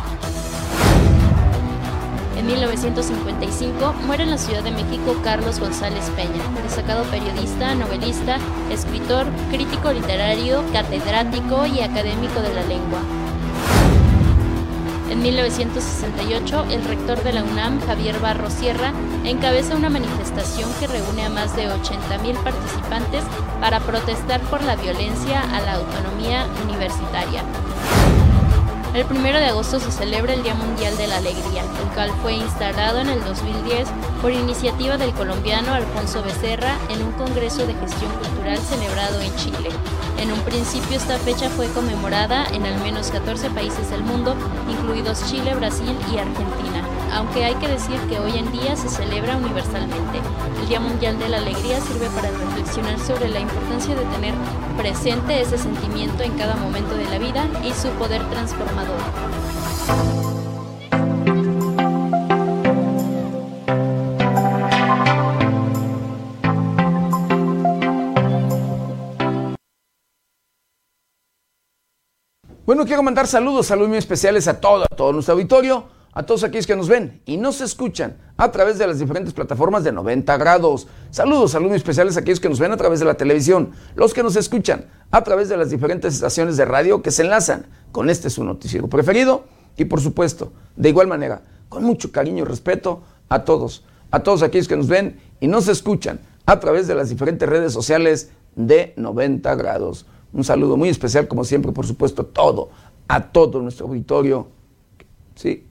[2.36, 8.38] En 1955 muere en la Ciudad de México Carlos González Peña, destacado periodista, novelista,
[8.70, 13.21] escritor, crítico literario, catedrático y académico de la lengua.
[15.12, 18.94] En 1968, el rector de la UNAM, Javier Barro Sierra,
[19.24, 23.22] encabeza una manifestación que reúne a más de 80.000 participantes
[23.60, 27.44] para protestar por la violencia a la autonomía universitaria.
[28.94, 32.34] El 1 de agosto se celebra el Día Mundial de la Alegría, el cual fue
[32.34, 33.88] instalado en el 2010
[34.20, 39.70] por iniciativa del colombiano Alfonso Becerra en un Congreso de Gestión Cultural celebrado en Chile.
[40.18, 44.36] En un principio esta fecha fue conmemorada en al menos 14 países del mundo,
[44.70, 49.36] incluidos Chile, Brasil y Argentina, aunque hay que decir que hoy en día se celebra
[49.36, 50.20] universalmente.
[50.60, 54.34] El Día Mundial de la Alegría sirve para reflexionar sobre la importancia de tener
[54.76, 58.96] presente ese sentimiento en cada momento de la vida y su poder transformador.
[72.64, 76.44] Bueno, quiero mandar saludos, saludos muy especiales a todo, a todo nuestro auditorio, a todos
[76.44, 80.36] aquellos que nos ven y nos escuchan a través de las diferentes plataformas de 90
[80.36, 80.86] grados.
[81.10, 84.22] Saludos, saludos especiales a aquellos que nos ven a través de la televisión, los que
[84.22, 88.28] nos escuchan a través de las diferentes estaciones de radio que se enlazan con este
[88.28, 89.44] su noticiero preferido
[89.76, 94.42] y por supuesto, de igual manera, con mucho cariño y respeto a todos, a todos
[94.42, 98.92] aquellos que nos ven y nos escuchan a través de las diferentes redes sociales de
[98.96, 100.04] 90 grados.
[100.34, 102.70] Un saludo muy especial, como siempre, por supuesto, todo,
[103.08, 104.48] a todo nuestro auditorio,
[105.34, 105.66] sí,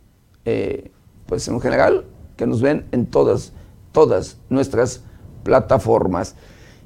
[0.46, 0.92] eh,
[1.26, 2.06] pues en general,
[2.38, 3.54] que nos ven en todas,
[3.92, 5.04] todas nuestras
[5.44, 6.36] plataformas.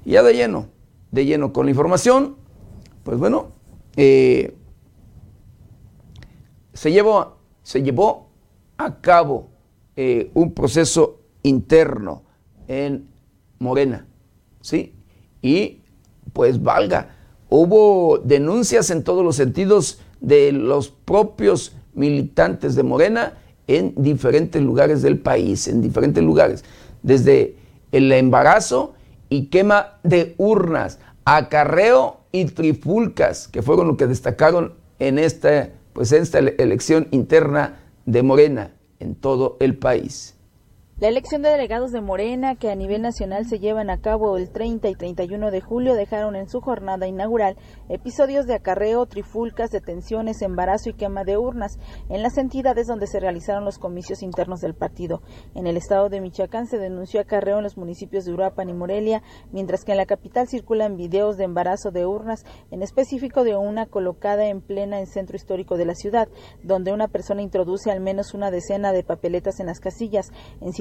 [0.04, 0.68] Y ya de lleno,
[1.12, 2.36] de lleno con la información,
[3.04, 3.50] pues bueno,
[3.96, 4.56] eh,
[6.74, 8.30] se, llevó, se llevó
[8.78, 9.50] a cabo
[9.96, 12.24] eh, un proceso interno
[12.68, 13.08] en
[13.60, 14.06] Morena,
[14.62, 14.94] ¿sí?
[15.42, 15.82] Y
[16.34, 17.16] pues valga,
[17.50, 25.02] Hubo denuncias en todos los sentidos de los propios militantes de Morena en diferentes lugares
[25.02, 26.64] del país, en diferentes lugares,
[27.04, 27.56] desde
[27.92, 28.94] el embarazo
[29.30, 36.12] y quema de urnas, acarreo y trifulcas, que fueron lo que destacaron en esta, pues
[36.12, 40.35] en esta elección interna de Morena en todo el país.
[40.98, 44.50] La elección de delegados de Morena, que a nivel nacional se llevan a cabo el
[44.50, 47.58] 30 y 31 de julio, dejaron en su jornada inaugural
[47.90, 53.20] episodios de acarreo, trifulcas, detenciones, embarazo y quema de urnas en las entidades donde se
[53.20, 55.22] realizaron los comicios internos del partido.
[55.54, 59.22] En el estado de Michoacán se denunció acarreo en los municipios de Uruapan y Morelia,
[59.52, 63.86] mientras que en la capital circulan videos de embarazo de urnas, en específico de una
[63.86, 66.30] colocada en plena en centro histórico de la ciudad,
[66.64, 70.32] donde una persona introduce al menos una decena de papeletas en las casillas.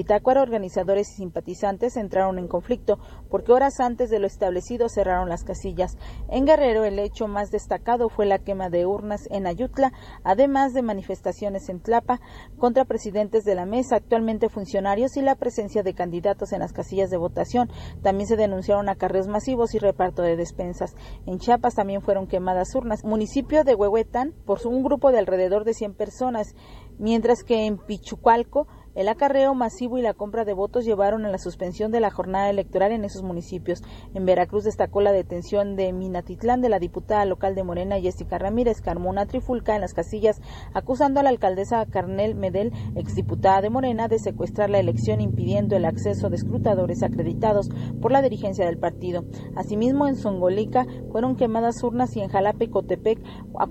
[0.04, 2.98] Zitácuaro, organizadores y simpatizantes entraron en conflicto
[3.30, 5.96] porque horas antes de lo establecido cerraron las casillas.
[6.28, 10.82] En Guerrero, el hecho más destacado fue la quema de urnas en Ayutla, además de
[10.82, 12.20] manifestaciones en Tlapa
[12.58, 17.08] contra presidentes de la mesa, actualmente funcionarios, y la presencia de candidatos en las casillas
[17.08, 17.70] de votación.
[18.02, 20.94] También se denunciaron acarreos masivos y reparto de despensas.
[21.24, 23.04] En Chiapas también fueron quemadas urnas.
[23.04, 26.54] Municipio de Huehuetán, por un grupo de alrededor de 100 personas,
[26.98, 31.38] mientras que en Pichucalco el acarreo masivo y la compra de votos llevaron a la
[31.38, 33.83] suspensión de la jornada electoral en esos municipios.
[34.14, 38.80] En Veracruz destacó la detención de Minatitlán de la diputada local de Morena Jessica Ramírez,
[38.80, 40.40] Carmona trifulca en las casillas,
[40.74, 45.85] acusando a la alcaldesa Carnel Medel, exdiputada de Morena, de secuestrar la elección impidiendo el
[45.85, 49.24] acceso de escrutadores acreditados por la dirigencia del partido.
[49.57, 53.18] Asimismo, en Zongolica fueron quemadas urnas y en Jalapa y Cotepec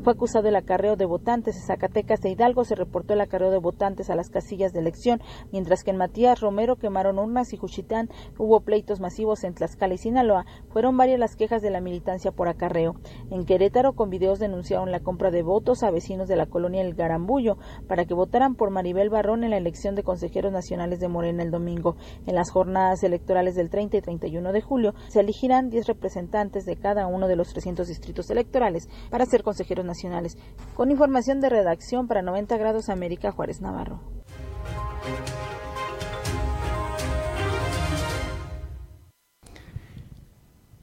[0.04, 1.56] fue acusado el acarreo de votantes.
[1.56, 5.13] En Zacatecas e Hidalgo se reportó el acarreo de votantes a las casillas de elección
[5.52, 9.98] mientras que en Matías Romero quemaron urnas y Juchitán hubo pleitos masivos en Tlaxcala y
[9.98, 10.46] Sinaloa.
[10.70, 12.96] Fueron varias las quejas de la militancia por acarreo.
[13.32, 16.96] En Querétaro, con videos denunciaron la compra de votos a vecinos de la colonia El
[16.96, 21.44] Garambullo para que votaran por Maribel Barrón en la elección de consejeros nacionales de Morena
[21.44, 21.96] el domingo.
[22.26, 26.76] En las jornadas electorales del 30 y 31 de julio se elegirán 10 representantes de
[26.76, 30.38] cada uno de los 300 distritos electorales para ser consejeros nacionales.
[30.76, 34.00] Con información de redacción para 90 grados América Juárez Navarro.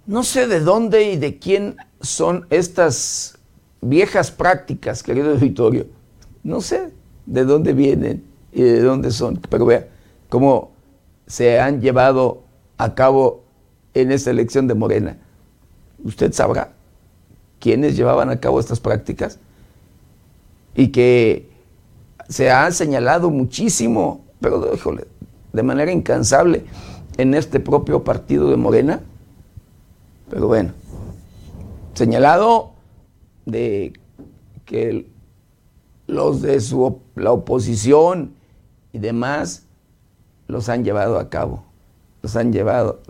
[0.07, 3.39] No sé de dónde y de quién son estas
[3.81, 5.87] viejas prácticas, querido Vittorio.
[6.43, 6.91] No sé
[7.27, 9.87] de dónde vienen y de dónde son, pero vea
[10.29, 10.73] cómo
[11.29, 12.43] se han llevado
[12.77, 13.45] a cabo
[13.95, 15.17] en esta elección de Morena.
[16.03, 16.73] Usted sabrá
[17.61, 19.39] quiénes llevaban a cabo estas prácticas
[20.75, 21.50] y que
[22.31, 24.65] se ha señalado muchísimo, pero
[25.53, 26.65] de manera incansable
[27.19, 29.01] en este propio partido de Morena.
[30.31, 30.71] Pero bueno,
[31.95, 32.71] señalado
[33.47, 33.93] de
[34.65, 35.11] que
[36.07, 38.33] los de su, la oposición
[38.93, 39.65] y demás
[40.47, 41.65] los han llevado a cabo,
[42.23, 43.01] los han llevado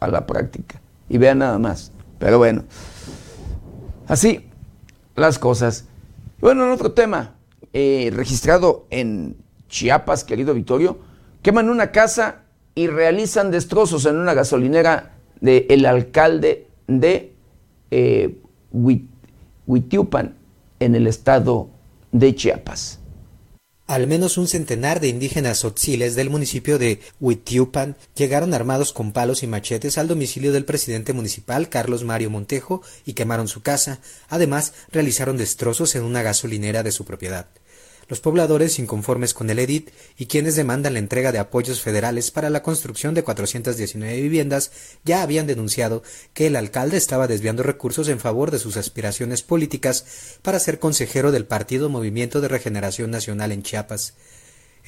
[0.00, 0.80] a la práctica.
[1.08, 1.92] Y vean nada más.
[2.18, 2.64] Pero bueno,
[4.08, 4.50] así
[5.14, 5.84] las cosas.
[6.40, 7.37] Bueno, en otro tema,
[7.72, 9.36] eh, registrado en
[9.68, 10.98] Chiapas, querido Vittorio,
[11.42, 12.42] queman una casa
[12.74, 17.32] y realizan destrozos en una gasolinera del alcalde de
[17.90, 18.38] eh,
[19.66, 20.34] Huitiupan,
[20.80, 21.68] en el estado
[22.12, 23.00] de Chiapas.
[23.88, 29.42] Al menos un centenar de indígenas otziles del municipio de Huitiupan llegaron armados con palos
[29.42, 34.00] y machetes al domicilio del presidente municipal Carlos Mario Montejo y quemaron su casa.
[34.28, 37.46] Además, realizaron destrozos en una gasolinera de su propiedad.
[38.08, 42.48] Los pobladores inconformes con el edit y quienes demandan la entrega de apoyos federales para
[42.48, 44.72] la construcción de 419 viviendas
[45.04, 50.38] ya habían denunciado que el alcalde estaba desviando recursos en favor de sus aspiraciones políticas
[50.40, 54.14] para ser consejero del Partido Movimiento de Regeneración Nacional en Chiapas.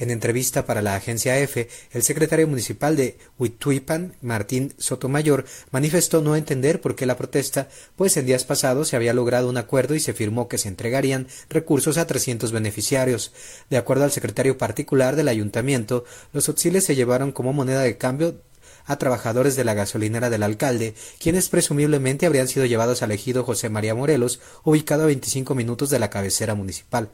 [0.01, 6.35] En entrevista para la agencia EFE, el secretario municipal de Huituipan, Martín Sotomayor, manifestó no
[6.35, 9.99] entender por qué la protesta, pues en días pasados se había logrado un acuerdo y
[9.99, 13.31] se firmó que se entregarían recursos a 300 beneficiarios.
[13.69, 18.41] De acuerdo al secretario particular del ayuntamiento, los auxiles se llevaron como moneda de cambio
[18.87, 23.69] a trabajadores de la gasolinera del alcalde, quienes presumiblemente habrían sido llevados al ejido José
[23.69, 27.11] María Morelos, ubicado a 25 minutos de la cabecera municipal.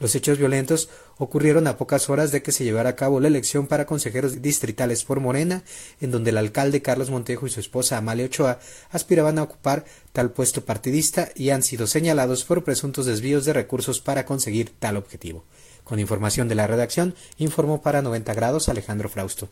[0.00, 3.66] Los hechos violentos ocurrieron a pocas horas de que se llevara a cabo la elección
[3.66, 5.62] para consejeros distritales por Morena,
[6.00, 8.58] en donde el alcalde Carlos Montejo y su esposa Amalia Ochoa
[8.90, 9.84] aspiraban a ocupar
[10.14, 14.96] tal puesto partidista y han sido señalados por presuntos desvíos de recursos para conseguir tal
[14.96, 15.44] objetivo.
[15.84, 19.50] Con información de la redacción, informó para 90 grados Alejandro Frausto.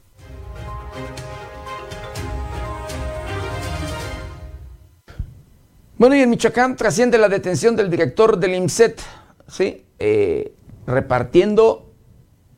[5.99, 9.01] Bueno, y en Michoacán trasciende la detención del director del IMSET,
[9.49, 9.85] ¿sí?
[9.99, 10.53] Eh,
[10.87, 11.93] repartiendo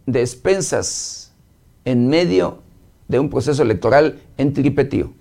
[0.06, 1.32] despensas
[1.84, 2.62] en medio
[3.08, 5.14] de un proceso electoral en Tiripetío.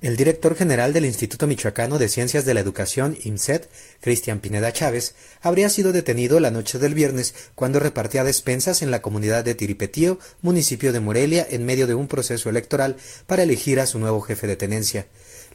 [0.00, 3.68] El director general del Instituto Michoacano de Ciencias de la Educación, IMSET,
[4.00, 9.02] Cristian Pineda Chávez, habría sido detenido la noche del viernes cuando repartía despensas en la
[9.02, 12.94] comunidad de Tiripetío, municipio de Morelia, en medio de un proceso electoral
[13.26, 15.06] para elegir a su nuevo jefe de tenencia.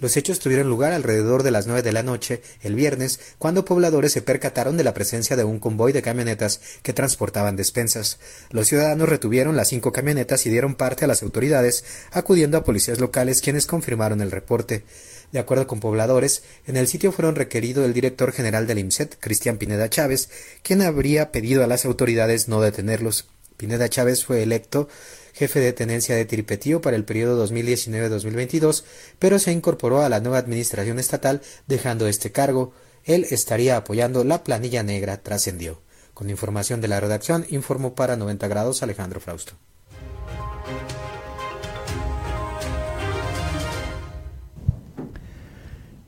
[0.03, 4.11] Los hechos tuvieron lugar alrededor de las nueve de la noche, el viernes, cuando pobladores
[4.11, 8.19] se percataron de la presencia de un convoy de camionetas que transportaban despensas.
[8.49, 12.99] Los ciudadanos retuvieron las cinco camionetas y dieron parte a las autoridades, acudiendo a policías
[12.99, 14.83] locales quienes confirmaron el reporte.
[15.31, 19.55] De acuerdo con pobladores, en el sitio fueron requerido el director general del IMSET, Cristian
[19.55, 20.27] Pineda Chávez,
[20.63, 23.29] quien habría pedido a las autoridades no detenerlos.
[23.55, 24.89] Pineda Chávez fue electo
[25.33, 28.83] jefe de tenencia de Tiripetío para el periodo 2019-2022,
[29.19, 32.71] pero se incorporó a la nueva administración estatal dejando este cargo.
[33.03, 35.81] Él estaría apoyando la planilla negra, trascendió.
[36.13, 39.53] Con información de la redacción, informó para 90 grados Alejandro Frausto.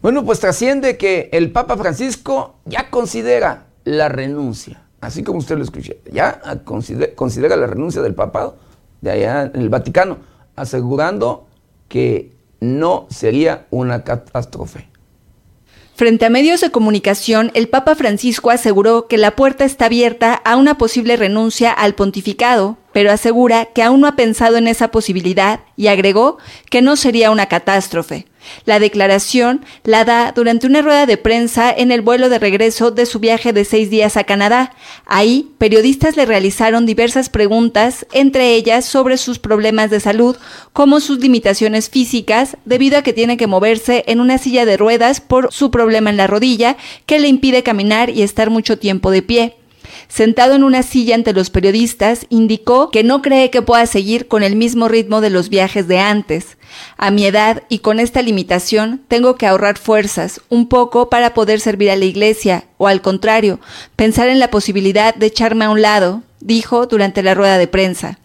[0.06, 5.64] Bueno, pues trasciende que el Papa Francisco ya considera la renuncia, así como usted lo
[5.64, 8.60] escuchó, ya considera, la renuncia del papado
[9.06, 10.18] de allá en el Vaticano,
[10.56, 11.48] asegurando
[11.88, 14.90] que no sería una catástrofe.
[15.96, 20.58] Frente a medios de comunicación, el Papa Francisco aseguró que la puerta está abierta a
[20.58, 25.62] una posible renuncia al pontificado, pero asegura que aún no ha pensado en esa posibilidad
[25.78, 26.38] y agregó
[26.70, 28.26] que no sería una catástrofe.
[28.66, 33.06] La declaración la da durante una rueda de prensa en el vuelo de regreso de
[33.06, 34.74] su viaje de seis días a Canadá.
[35.06, 40.36] Ahí, periodistas le realizaron diversas preguntas, entre ellas sobre sus problemas de salud,
[40.74, 45.22] como sus limitaciones físicas, debido a que tiene que moverse en una silla de ruedas
[45.22, 49.22] por su problema en la rodilla, que le impide caminar y estar mucho tiempo de
[49.22, 49.56] pie.
[50.08, 54.44] Sentado en una silla ante los periodistas, indicó que no cree que pueda seguir con
[54.44, 56.58] el mismo ritmo de los viajes de antes.
[56.98, 61.60] A mi edad y con esta limitación tengo que ahorrar fuerzas un poco para poder
[61.60, 63.60] servir a la iglesia, o al contrario,
[63.96, 68.20] pensar en la posibilidad de echarme a un lado, dijo durante la rueda de prensa.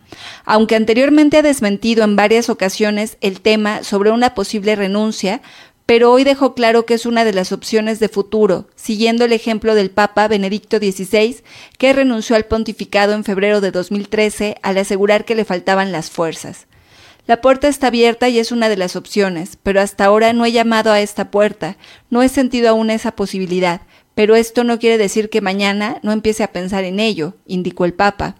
[0.44, 5.40] Aunque anteriormente ha desmentido en varias ocasiones el tema sobre una posible renuncia,
[5.90, 9.74] pero hoy dejó claro que es una de las opciones de futuro, siguiendo el ejemplo
[9.74, 11.42] del Papa Benedicto XVI,
[11.78, 16.68] que renunció al pontificado en febrero de 2013 al asegurar que le faltaban las fuerzas.
[17.26, 20.52] La puerta está abierta y es una de las opciones, pero hasta ahora no he
[20.52, 21.76] llamado a esta puerta,
[22.08, 23.80] no he sentido aún esa posibilidad,
[24.14, 27.94] pero esto no quiere decir que mañana no empiece a pensar en ello, indicó el
[27.94, 28.36] Papa.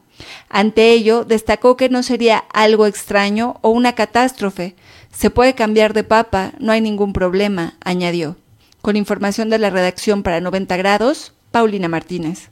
[0.49, 4.77] Ante ello, destacó que no sería algo extraño o una catástrofe,
[5.13, 8.37] se puede cambiar de papa, no hay ningún problema, añadió.
[8.81, 12.51] Con información de la redacción para 90 grados, Paulina Martínez.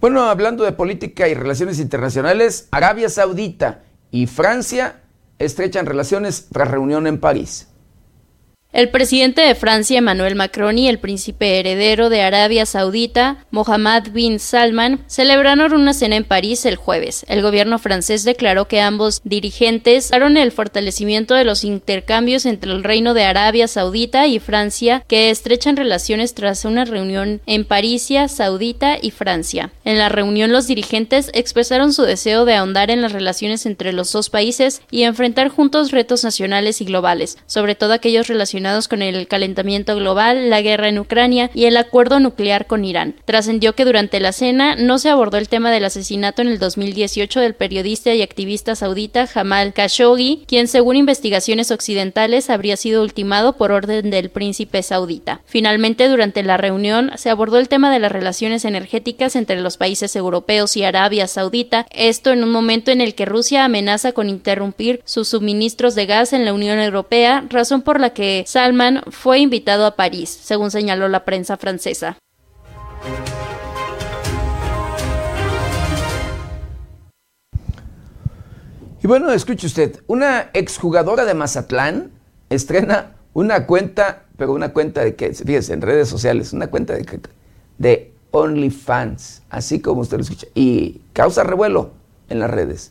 [0.00, 5.02] Bueno, hablando de política y relaciones internacionales, Arabia Saudita y Francia
[5.38, 7.69] estrechan relaciones tras reunión en París.
[8.72, 14.38] El presidente de Francia, Emmanuel Macron, y el príncipe heredero de Arabia Saudita, Mohammed bin
[14.38, 17.24] Salman, celebraron una cena en París el jueves.
[17.26, 22.84] El gobierno francés declaró que ambos dirigentes daron el fortalecimiento de los intercambios entre el
[22.84, 28.98] Reino de Arabia Saudita y Francia, que estrechan relaciones tras una reunión en París, Saudita
[29.02, 29.72] y Francia.
[29.84, 34.12] En la reunión, los dirigentes expresaron su deseo de ahondar en las relaciones entre los
[34.12, 39.26] dos países y enfrentar juntos retos nacionales y globales, sobre todo aquellos relacionados con el
[39.26, 43.14] calentamiento global, la guerra en Ucrania y el acuerdo nuclear con Irán.
[43.24, 47.40] Trascendió que durante la cena no se abordó el tema del asesinato en el 2018
[47.40, 53.72] del periodista y activista saudita Jamal Khashoggi, quien según investigaciones occidentales habría sido ultimado por
[53.72, 55.40] orden del príncipe saudita.
[55.46, 60.14] Finalmente, durante la reunión se abordó el tema de las relaciones energéticas entre los países
[60.16, 65.00] europeos y Arabia Saudita, esto en un momento en el que Rusia amenaza con interrumpir
[65.06, 69.86] sus suministros de gas en la Unión Europea, razón por la que Salman fue invitado
[69.86, 72.18] a París, según señaló la prensa francesa.
[79.00, 82.10] Y bueno, escuche usted, una exjugadora de Mazatlán
[82.48, 87.20] estrena una cuenta, pero una cuenta de que, fíjese, en redes sociales, una cuenta de,
[87.78, 91.92] de OnlyFans, así como usted lo escucha, y causa revuelo
[92.28, 92.90] en las redes.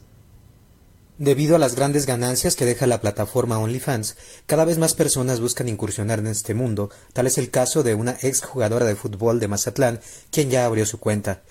[1.20, 4.16] Debido a las grandes ganancias que deja la plataforma OnlyFans,
[4.46, 8.16] cada vez más personas buscan incursionar en este mundo, tal es el caso de una
[8.22, 10.00] ex jugadora de fútbol de Mazatlán,
[10.32, 11.42] quien ya abrió su cuenta.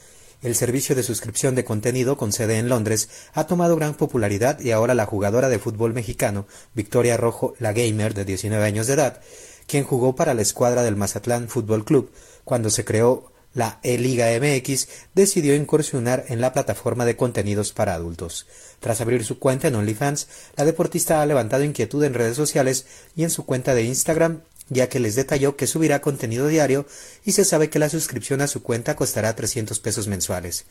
[0.41, 4.71] El servicio de suscripción de contenido con sede en Londres ha tomado gran popularidad y
[4.71, 9.21] ahora la jugadora de fútbol mexicano, Victoria Rojo, la gamer de 19 años de edad,
[9.67, 12.11] quien jugó para la escuadra del Mazatlán Fútbol Club
[12.43, 18.47] cuando se creó la E-Liga MX decidió incursionar en la plataforma de contenidos para adultos.
[18.79, 22.87] Tras abrir su cuenta en OnlyFans, la deportista ha levantado inquietud en redes sociales
[23.17, 26.87] y en su cuenta de Instagram, ya que les detalló que subirá contenido diario
[27.25, 30.65] y se sabe que la suscripción a su cuenta costará 300 pesos mensuales.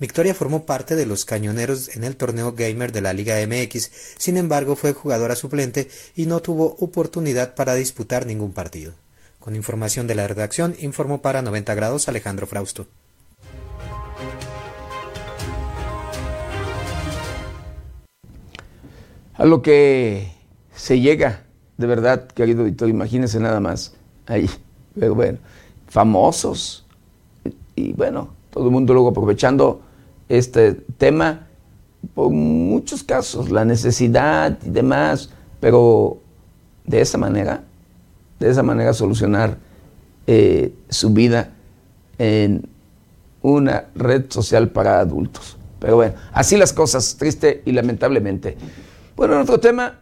[0.00, 3.88] Victoria formó parte de los cañoneros en el torneo gamer de la Liga MX,
[4.18, 8.94] sin embargo fue jugadora suplente y no tuvo oportunidad para disputar ningún partido.
[9.42, 12.86] Con información de la redacción, informó para 90 grados Alejandro Frausto.
[19.34, 20.32] A lo que
[20.72, 21.42] se llega,
[21.76, 24.48] de verdad, querido editor, imagínense nada más ahí,
[24.94, 25.38] pero bueno,
[25.88, 26.86] famosos,
[27.74, 29.82] y bueno, todo el mundo luego aprovechando
[30.28, 31.48] este tema,
[32.14, 36.18] por muchos casos, la necesidad y demás, pero
[36.84, 37.64] de esa manera,
[38.46, 39.58] de esa manera solucionar
[40.26, 41.52] eh, su vida
[42.18, 42.68] en
[43.42, 45.56] una red social para adultos.
[45.78, 48.56] Pero bueno, así las cosas, triste y lamentablemente.
[49.16, 50.00] Bueno, en otro tema,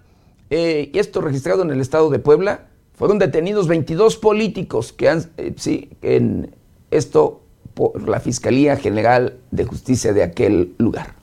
[0.50, 5.54] eh, esto registrado en el estado de Puebla, fueron detenidos 22 políticos que han, eh,
[5.56, 6.54] sí, en
[6.90, 11.19] esto por la Fiscalía General de Justicia de aquel lugar.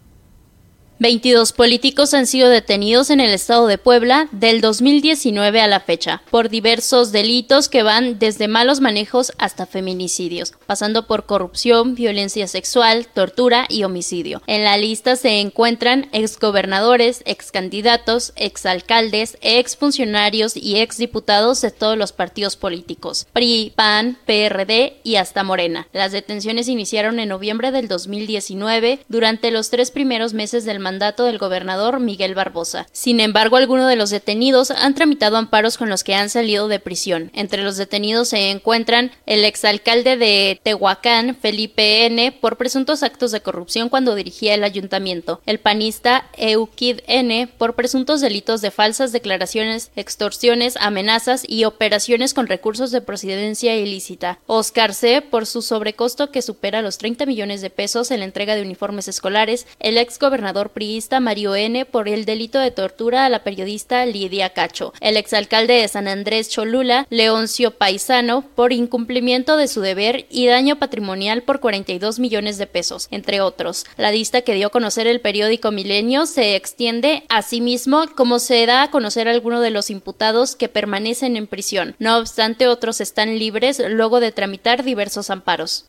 [0.99, 6.23] 22 políticos han sido detenidos en el estado de Puebla del 2019 a la fecha
[6.31, 13.05] por diversos delitos que van desde malos manejos hasta feminicidios, pasando por corrupción, violencia sexual,
[13.13, 14.41] tortura y homicidio.
[14.47, 22.55] En la lista se encuentran exgobernadores, excandidatos, exalcaldes, exfuncionarios y exdiputados de todos los partidos
[22.55, 25.87] políticos, PRI, PAN, PRD y hasta Morena.
[25.93, 31.37] Las detenciones iniciaron en noviembre del 2019 durante los tres primeros meses del mandato del
[31.37, 32.87] gobernador Miguel Barbosa.
[32.93, 36.79] Sin embargo, algunos de los detenidos han tramitado amparos con los que han salido de
[36.79, 37.29] prisión.
[37.33, 43.41] Entre los detenidos se encuentran el exalcalde de Tehuacán, Felipe N., por presuntos actos de
[43.41, 49.91] corrupción cuando dirigía el ayuntamiento, el panista Eukid N., por presuntos delitos de falsas declaraciones,
[49.97, 56.41] extorsiones, amenazas y operaciones con recursos de procedencia ilícita, Oscar C., por su sobrecosto que
[56.41, 60.69] supera los 30 millones de pesos en la entrega de uniformes escolares, el ex gobernador
[60.77, 61.85] priista Mario N.
[61.85, 66.49] por el delito de tortura a la periodista Lidia Cacho, el exalcalde de San Andrés
[66.49, 72.67] Cholula, Leoncio Paisano, por incumplimiento de su deber y daño patrimonial por 42 millones de
[72.67, 73.87] pesos, entre otros.
[73.97, 78.83] La lista que dio a conocer el periódico Milenio se extiende asimismo como se da
[78.83, 81.95] a conocer alguno de los imputados que permanecen en prisión.
[81.97, 85.87] No obstante, otros están libres luego de tramitar diversos amparos.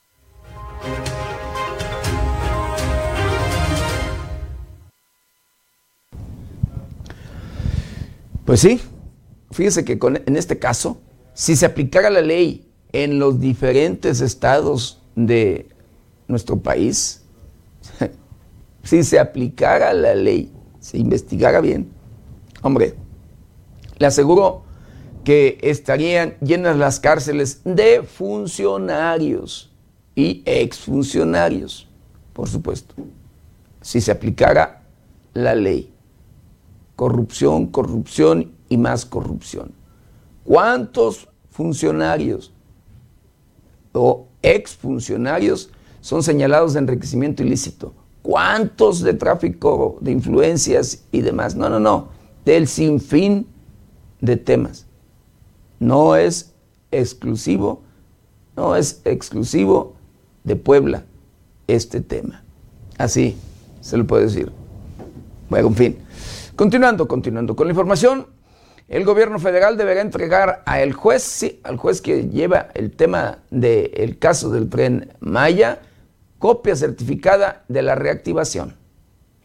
[8.49, 8.81] Pues sí,
[9.51, 11.03] fíjese que en este caso,
[11.35, 15.69] si se aplicara la ley en los diferentes estados de
[16.29, 17.27] nuestro país,
[18.83, 21.91] si se aplicara la ley, se investigara bien,
[22.63, 22.95] hombre,
[23.99, 24.63] le aseguro
[25.25, 29.71] que estarían llenas las cárceles de funcionarios
[30.15, 31.87] y exfuncionarios,
[32.33, 32.95] por supuesto,
[33.83, 34.85] si se aplicara
[35.35, 35.93] la ley
[36.99, 39.71] corrupción, corrupción y más corrupción.
[40.43, 42.53] ¿Cuántos funcionarios
[43.93, 45.71] o exfuncionarios
[46.01, 47.95] son señalados de enriquecimiento ilícito?
[48.21, 51.55] ¿Cuántos de tráfico de influencias y demás?
[51.55, 52.09] No, no, no.
[52.45, 53.47] Del sinfín
[54.21, 54.85] de temas.
[55.79, 56.53] No es
[56.91, 57.83] exclusivo,
[58.57, 59.95] no es exclusivo
[60.43, 61.05] de Puebla
[61.69, 62.43] este tema.
[62.97, 63.37] Así
[63.83, 64.51] se lo puedo decir.
[65.49, 66.08] Bueno, en fin.
[66.59, 68.27] Continuando, continuando con la información,
[68.89, 73.39] el gobierno federal deberá entregar a el juez, sí, al juez que lleva el tema
[73.49, 75.79] del caso del tren Maya,
[76.41, 78.75] copia certificada de la reactivación.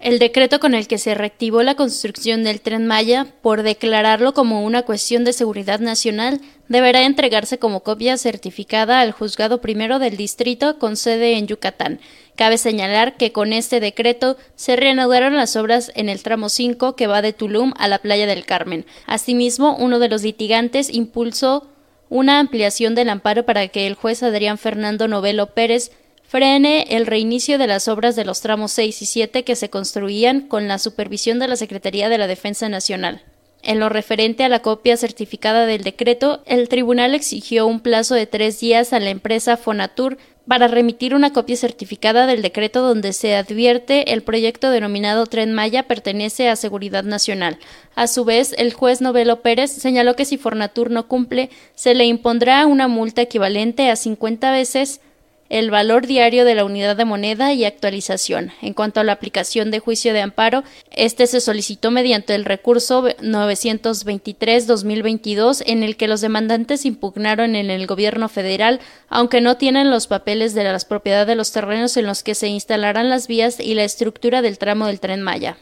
[0.04, 4.66] El decreto con el que se reactivó la construcción del tren Maya, por declararlo como
[4.66, 10.78] una cuestión de seguridad nacional, deberá entregarse como copia certificada al juzgado primero del distrito
[10.78, 12.02] con sede en Yucatán.
[12.36, 17.08] Cabe señalar que con este decreto se reanudaron las obras en el tramo 5 que
[17.08, 18.86] va de Tulum a la playa del Carmen.
[19.06, 21.70] Asimismo, uno de los litigantes impulsó
[22.10, 25.92] una ampliación del amparo para que el juez Adrián Fernando Novelo Pérez
[26.34, 30.42] frene el reinicio de las obras de los tramos 6 y 7 que se construían
[30.42, 33.22] con la supervisión de la Secretaría de la Defensa Nacional.
[33.62, 38.26] En lo referente a la copia certificada del decreto, el tribunal exigió un plazo de
[38.26, 40.18] tres días a la empresa Fonatur
[40.48, 45.84] para remitir una copia certificada del decreto donde se advierte el proyecto denominado Tren Maya
[45.84, 47.60] pertenece a Seguridad Nacional.
[47.94, 52.06] A su vez, el juez Novelo Pérez señaló que si Fornatur no cumple, se le
[52.06, 55.00] impondrá una multa equivalente a 50 veces
[55.54, 58.52] el valor diario de la unidad de moneda y actualización.
[58.64, 63.04] En cuanto a la aplicación de juicio de amparo, este se solicitó mediante el recurso
[63.04, 68.80] 923-2022 en el que los demandantes impugnaron en el gobierno federal,
[69.10, 72.48] aunque no tienen los papeles de las propiedades de los terrenos en los que se
[72.48, 75.58] instalarán las vías y la estructura del tramo del tren Maya.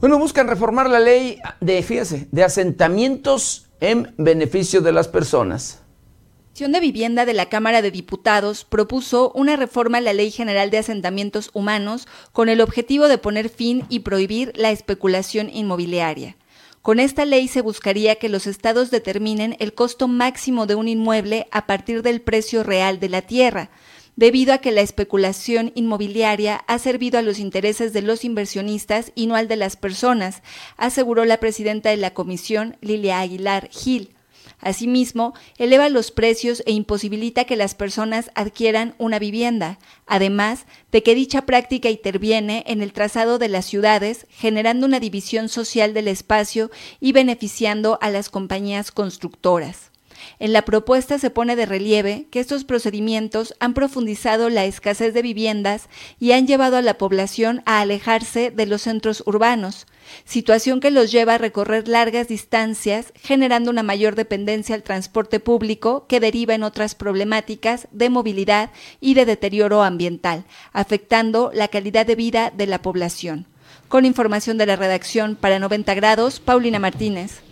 [0.00, 5.80] Bueno, buscan reformar la ley de, de asentamientos en beneficio de las personas.
[5.82, 10.30] La Comisión de Vivienda de la Cámara de Diputados propuso una reforma a la Ley
[10.30, 16.36] General de Asentamientos Humanos con el objetivo de poner fin y prohibir la especulación inmobiliaria.
[16.80, 21.48] Con esta ley se buscaría que los estados determinen el costo máximo de un inmueble
[21.50, 23.70] a partir del precio real de la tierra,
[24.16, 29.26] debido a que la especulación inmobiliaria ha servido a los intereses de los inversionistas y
[29.26, 30.42] no al de las personas,
[30.76, 34.14] aseguró la presidenta de la comisión, Lilia Aguilar Gil.
[34.62, 41.16] Asimismo, eleva los precios e imposibilita que las personas adquieran una vivienda, además de que
[41.16, 46.70] dicha práctica interviene en el trazado de las ciudades, generando una división social del espacio
[47.00, 49.91] y beneficiando a las compañías constructoras.
[50.38, 55.22] En la propuesta se pone de relieve que estos procedimientos han profundizado la escasez de
[55.22, 59.86] viviendas y han llevado a la población a alejarse de los centros urbanos,
[60.24, 66.06] situación que los lleva a recorrer largas distancias, generando una mayor dependencia al transporte público
[66.08, 68.70] que deriva en otras problemáticas de movilidad
[69.00, 73.46] y de deterioro ambiental, afectando la calidad de vida de la población.
[73.88, 77.42] Con información de la redacción para 90 grados, Paulina Martínez.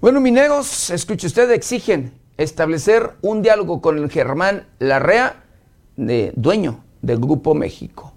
[0.00, 5.42] Bueno, mineros, escuche usted, exigen establecer un diálogo con el Germán Larrea,
[5.96, 8.14] de, dueño del Grupo México.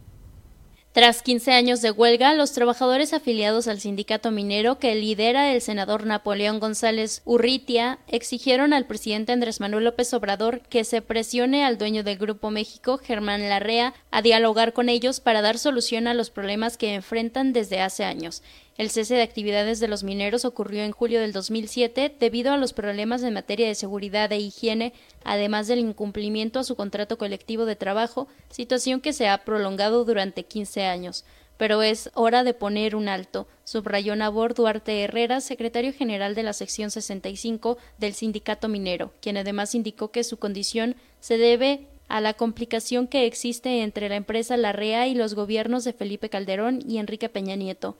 [0.91, 6.05] Tras 15 años de huelga, los trabajadores afiliados al sindicato minero que lidera el senador
[6.05, 12.03] Napoleón González Urritia exigieron al presidente Andrés Manuel López Obrador que se presione al dueño
[12.03, 16.77] del Grupo México, Germán Larrea, a dialogar con ellos para dar solución a los problemas
[16.77, 18.43] que enfrentan desde hace años.
[18.81, 22.73] El cese de actividades de los mineros ocurrió en julio del 2007 debido a los
[22.73, 27.75] problemas en materia de seguridad e higiene, además del incumplimiento a su contrato colectivo de
[27.75, 31.25] trabajo, situación que se ha prolongado durante 15 años.
[31.57, 36.53] Pero es hora de poner un alto, subrayó Nabor Duarte Herrera, secretario general de la
[36.53, 42.33] sección 65 del sindicato minero, quien además indicó que su condición se debe a la
[42.33, 47.29] complicación que existe entre la empresa Larrea y los gobiernos de Felipe Calderón y Enrique
[47.29, 47.95] Peña Nieto.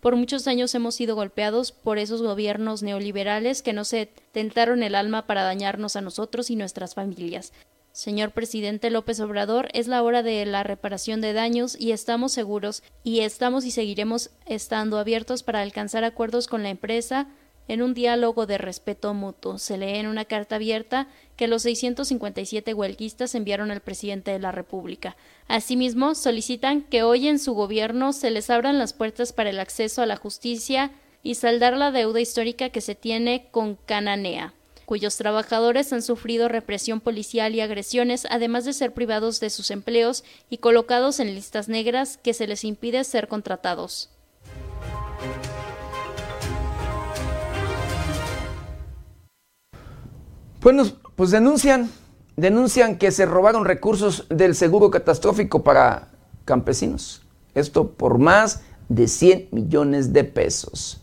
[0.00, 4.94] Por muchos años hemos sido golpeados por esos gobiernos neoliberales que no se tentaron el
[4.94, 7.52] alma para dañarnos a nosotros y nuestras familias.
[7.92, 12.82] Señor presidente López Obrador, es la hora de la reparación de daños y estamos seguros
[13.02, 17.26] y estamos y seguiremos estando abiertos para alcanzar acuerdos con la empresa
[17.68, 19.58] en un diálogo de respeto mutuo.
[19.58, 24.52] Se lee en una carta abierta que los 657 huelguistas enviaron al presidente de la
[24.52, 25.16] República.
[25.48, 30.02] Asimismo, solicitan que hoy en su gobierno se les abran las puertas para el acceso
[30.02, 30.92] a la justicia
[31.22, 34.54] y saldar la deuda histórica que se tiene con Cananea
[34.86, 40.24] cuyos trabajadores han sufrido represión policial y agresiones, además de ser privados de sus empleos
[40.48, 44.08] y colocados en listas negras que se les impide ser contratados.
[50.66, 50.82] Bueno,
[51.14, 51.88] pues denuncian,
[52.34, 56.08] denuncian que se robaron recursos del seguro catastrófico para
[56.44, 57.22] campesinos.
[57.54, 61.00] Esto por más de 100 millones de pesos.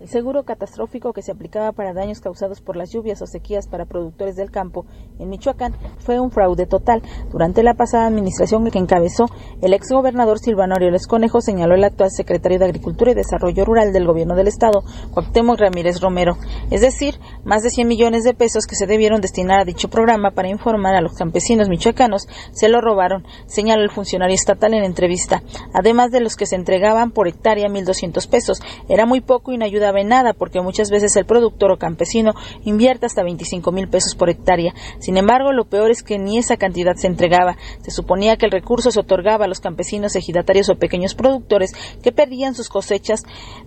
[0.00, 3.84] El seguro catastrófico que se aplicaba para daños causados por las lluvias o sequías para
[3.84, 4.86] productores del campo
[5.18, 7.02] en Michoacán fue un fraude total.
[7.30, 9.26] Durante la pasada administración que encabezó
[9.60, 14.06] el exgobernador Silvano Aureoles Conejo, señaló el actual secretario de Agricultura y Desarrollo Rural del
[14.06, 16.38] Gobierno del Estado, Cuauhtémoc Ramírez Romero.
[16.70, 20.30] Es decir, más de 100 millones de pesos que se debieron destinar a dicho programa
[20.30, 25.42] para informar a los campesinos michoacanos se lo robaron, señaló el funcionario estatal en entrevista.
[25.74, 29.66] Además de los que se entregaban por hectárea 1.200 pesos, era muy poco y no
[29.90, 32.32] ayuda nada porque muchas veces el productor o campesino
[32.64, 34.74] invierte hasta 25 mil pesos por hectárea.
[34.98, 37.56] Sin embargo, lo peor es que ni esa cantidad se entregaba.
[37.82, 41.72] Se suponía que el recurso se otorgaba a los campesinos, ejidatarios o pequeños productores
[42.02, 43.22] que perdían sus cosechas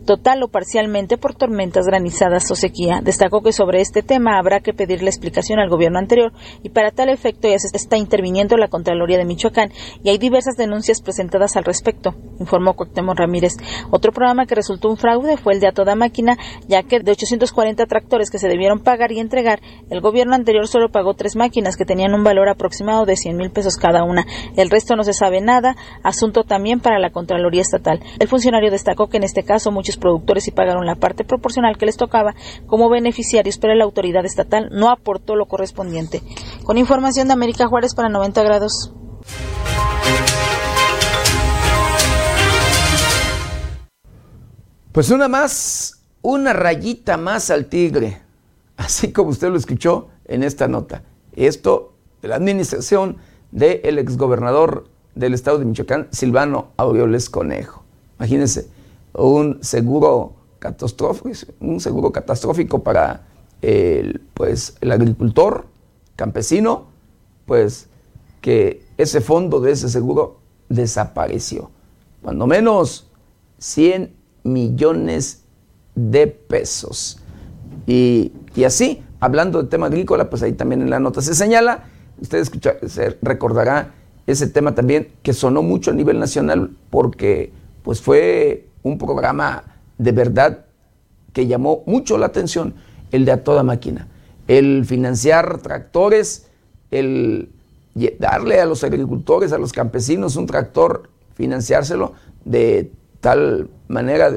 [0.05, 3.01] total o parcialmente por tormentas granizadas o sequía.
[3.03, 7.09] Destacó que sobre este tema habrá que pedirle explicación al gobierno anterior y para tal
[7.09, 9.71] efecto ya se está interviniendo la Contraloría de Michoacán
[10.03, 13.53] y hay diversas denuncias presentadas al respecto, informó Cuauhtémoc Ramírez.
[13.91, 15.95] Otro programa que resultó un fraude fue el de A Toda
[16.67, 20.89] ya que de 840 tractores que se debieron pagar y entregar, el gobierno anterior solo
[20.89, 24.25] pagó tres máquinas que tenían un valor aproximado de 100 mil pesos cada una.
[24.55, 27.99] El resto no se sabe nada, asunto también para la Contraloría Estatal.
[28.19, 31.85] El funcionario destacó que en este caso muchos productores sí pagaron la parte proporcional que
[31.85, 32.35] les tocaba
[32.67, 36.21] como beneficiarios, pero la autoridad estatal no aportó lo correspondiente.
[36.63, 38.93] Con información de América Juárez para 90 grados.
[44.91, 48.21] Pues una más, una rayita más al tigre,
[48.77, 51.03] así como usted lo escuchó en esta nota.
[51.33, 53.17] Esto de la administración
[53.51, 57.83] del exgobernador del estado de Michoacán, Silvano Aureoles Conejo.
[58.17, 58.67] Imagínense,
[59.13, 63.27] un seguro catastrófico, un seguro catastrófico para
[63.61, 65.65] el, pues, el agricultor
[66.15, 66.87] campesino,
[67.45, 67.89] pues
[68.39, 71.69] que ese fondo de ese seguro desapareció.
[72.21, 73.09] Cuando menos
[73.59, 75.42] 100 millones
[75.95, 77.19] de pesos.
[77.85, 78.31] Y,
[78.65, 81.85] así, hablando del tema agrícola, pues ahí también en la nota se señala,
[82.21, 83.93] usted escucha, se recordará
[84.25, 87.51] ese tema también que sonó mucho a nivel nacional porque
[87.83, 89.63] pues fue un programa
[89.97, 90.65] de verdad
[91.33, 92.75] que llamó mucho la atención,
[93.11, 94.07] el de a toda máquina.
[94.47, 96.47] El financiar tractores,
[96.91, 97.49] el
[98.19, 102.13] darle a los agricultores, a los campesinos un tractor, financiárselo
[102.45, 104.31] de tal manera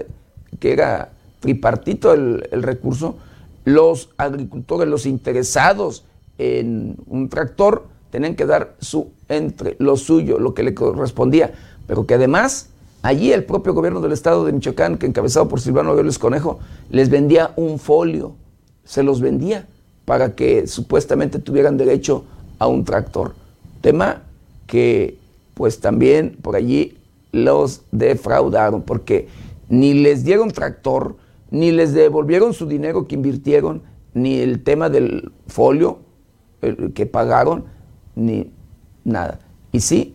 [0.58, 3.16] que era tripartito el, el recurso,
[3.64, 6.04] los agricultores, los interesados
[6.38, 11.52] en un tractor, tenían que dar su entre lo suyo, lo que le correspondía,
[11.86, 12.70] pero que además
[13.02, 16.58] allí el propio gobierno del estado de Michoacán, que encabezado por Silvano Aureoles Conejo,
[16.90, 18.34] les vendía un folio,
[18.84, 19.66] se los vendía
[20.04, 22.24] para que supuestamente tuvieran derecho
[22.58, 23.34] a un tractor.
[23.80, 24.22] Tema
[24.66, 25.18] que
[25.54, 26.98] pues también por allí
[27.32, 29.28] los defraudaron, porque
[29.68, 31.16] ni les dieron tractor,
[31.56, 33.82] ni les devolvieron su dinero que invirtieron,
[34.12, 36.00] ni el tema del folio
[36.94, 37.64] que pagaron,
[38.14, 38.52] ni
[39.04, 39.40] nada.
[39.72, 40.14] Y sí,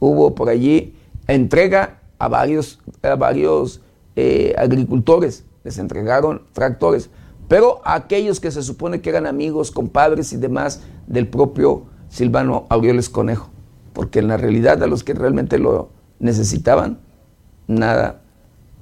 [0.00, 0.94] hubo por allí
[1.26, 3.82] entrega a varios, a varios
[4.16, 7.10] eh, agricultores, les entregaron tractores,
[7.48, 12.64] pero a aquellos que se supone que eran amigos, compadres y demás del propio Silvano
[12.70, 13.50] Aureoles Conejo,
[13.92, 16.98] porque en la realidad a los que realmente lo necesitaban,
[17.66, 18.22] nada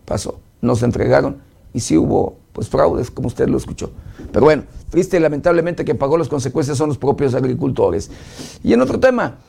[0.04, 0.38] pasó.
[0.60, 1.46] No se entregaron
[1.76, 3.90] y sí hubo pues fraudes, como usted lo escuchó.
[4.32, 8.10] Pero bueno, triste y lamentablemente que pagó las consecuencias son los propios agricultores.
[8.64, 9.40] Y en otro tema,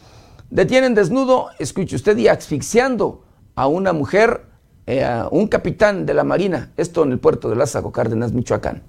[0.50, 3.24] detienen desnudo, escuche usted, y asfixiando
[3.56, 4.42] a una mujer,
[4.88, 8.84] eh, a un capitán de la Marina, esto en el puerto de Lázaro Cárdenas, Michoacán.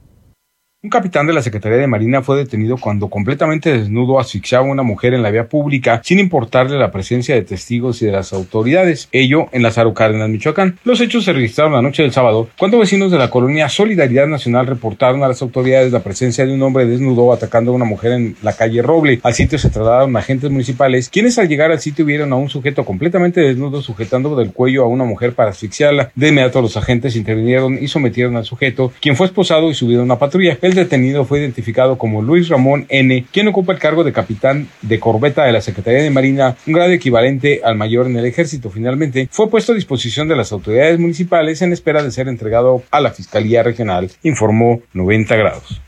[0.80, 4.84] Un capitán de la Secretaría de Marina fue detenido cuando completamente desnudo asfixiaba a una
[4.84, 9.08] mujer en la vía pública sin importarle la presencia de testigos y de las autoridades,
[9.10, 10.78] ello en Lázaro Cárdenas, Michoacán.
[10.84, 14.68] Los hechos se registraron la noche del sábado cuando vecinos de la colonia Solidaridad Nacional
[14.68, 18.36] reportaron a las autoridades la presencia de un hombre desnudo atacando a una mujer en
[18.42, 19.18] la calle Roble.
[19.24, 22.84] Al sitio se trasladaron agentes municipales, quienes al llegar al sitio vieron a un sujeto
[22.84, 26.12] completamente desnudo sujetando del cuello a una mujer para asfixiarla.
[26.14, 30.04] De inmediato los agentes intervinieron y sometieron al sujeto, quien fue esposado y subido a
[30.04, 30.56] una patrulla.
[30.68, 35.00] El detenido fue identificado como Luis Ramón N., quien ocupa el cargo de capitán de
[35.00, 38.68] corbeta de la Secretaría de Marina, un grado equivalente al mayor en el ejército.
[38.68, 43.00] Finalmente, fue puesto a disposición de las autoridades municipales en espera de ser entregado a
[43.00, 45.80] la Fiscalía Regional, informó 90 grados.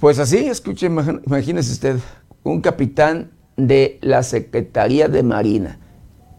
[0.00, 1.96] Pues así, escuche, imagínese usted,
[2.42, 5.78] un capitán de la Secretaría de Marina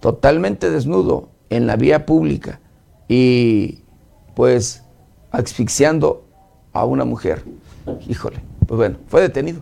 [0.03, 2.59] totalmente desnudo en la vía pública
[3.07, 3.79] y
[4.35, 4.83] pues
[5.31, 6.25] asfixiando
[6.73, 7.45] a una mujer.
[8.09, 9.61] Híjole, pues bueno, fue detenido.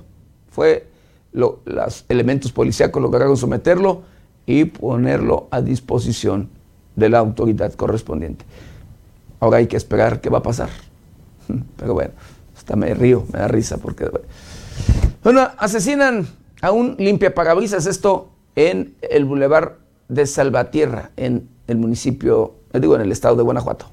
[0.49, 0.87] Fue
[1.31, 4.01] los elementos policíacos lograron someterlo
[4.47, 6.49] y ponerlo a disposición
[6.95, 8.43] de la autoridad correspondiente.
[9.39, 10.69] Ahora hay que esperar qué va a pasar.
[11.77, 12.13] Pero bueno,
[12.57, 14.09] hasta me río, me da risa porque...
[15.23, 16.25] Bueno, asesinan
[16.63, 19.80] a un limpia parabrisas, esto en el Boulevard
[20.11, 23.85] de Salvatierra, en el municipio, digo, en el estado de Guanajuato.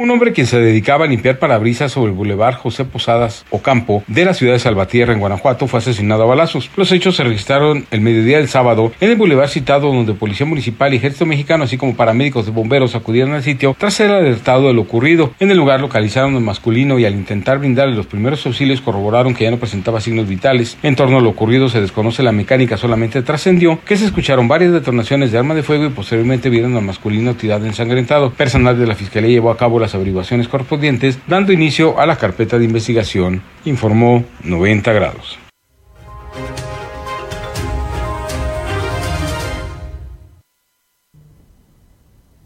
[0.00, 4.24] Un hombre que se dedicaba a limpiar parabrisas sobre el bulevar José Posadas Ocampo de
[4.24, 6.70] la ciudad de Salvatierra, en Guanajuato, fue asesinado a balazos.
[6.76, 10.94] Los hechos se registraron el mediodía del sábado en el bulevar citado donde Policía Municipal
[10.94, 14.72] y Ejército Mexicano, así como paramédicos de bomberos, acudieron al sitio tras ser alertado de
[14.72, 15.32] lo ocurrido.
[15.40, 19.42] En el lugar localizaron al masculino y al intentar brindarle los primeros auxilios corroboraron que
[19.42, 20.78] ya no presentaba signos vitales.
[20.84, 24.70] En torno a lo ocurrido se desconoce la mecánica, solamente trascendió que se escucharon varias
[24.70, 28.30] detonaciones de arma de fuego y posteriormente vieron al masculino tirado ensangrentado.
[28.30, 32.16] Personal de la Fiscalía llevó a cabo la las averiguaciones correspondientes, dando inicio a la
[32.16, 35.38] carpeta de investigación, informó 90 grados.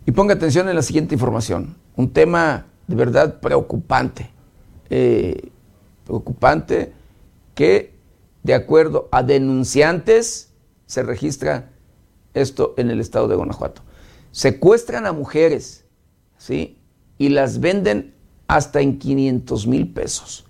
[0.06, 4.30] Y ponga atención en la siguiente información, un tema de verdad preocupante,
[4.88, 5.50] eh,
[6.04, 6.92] preocupante
[7.56, 7.92] que
[8.44, 10.52] de acuerdo a denunciantes
[10.86, 11.72] se registra
[12.34, 13.82] esto en el estado de Guanajuato.
[14.30, 15.84] Secuestran a mujeres,
[16.38, 16.78] ¿sí?
[17.22, 18.14] Y las venden
[18.48, 20.44] hasta en 500 mil pesos.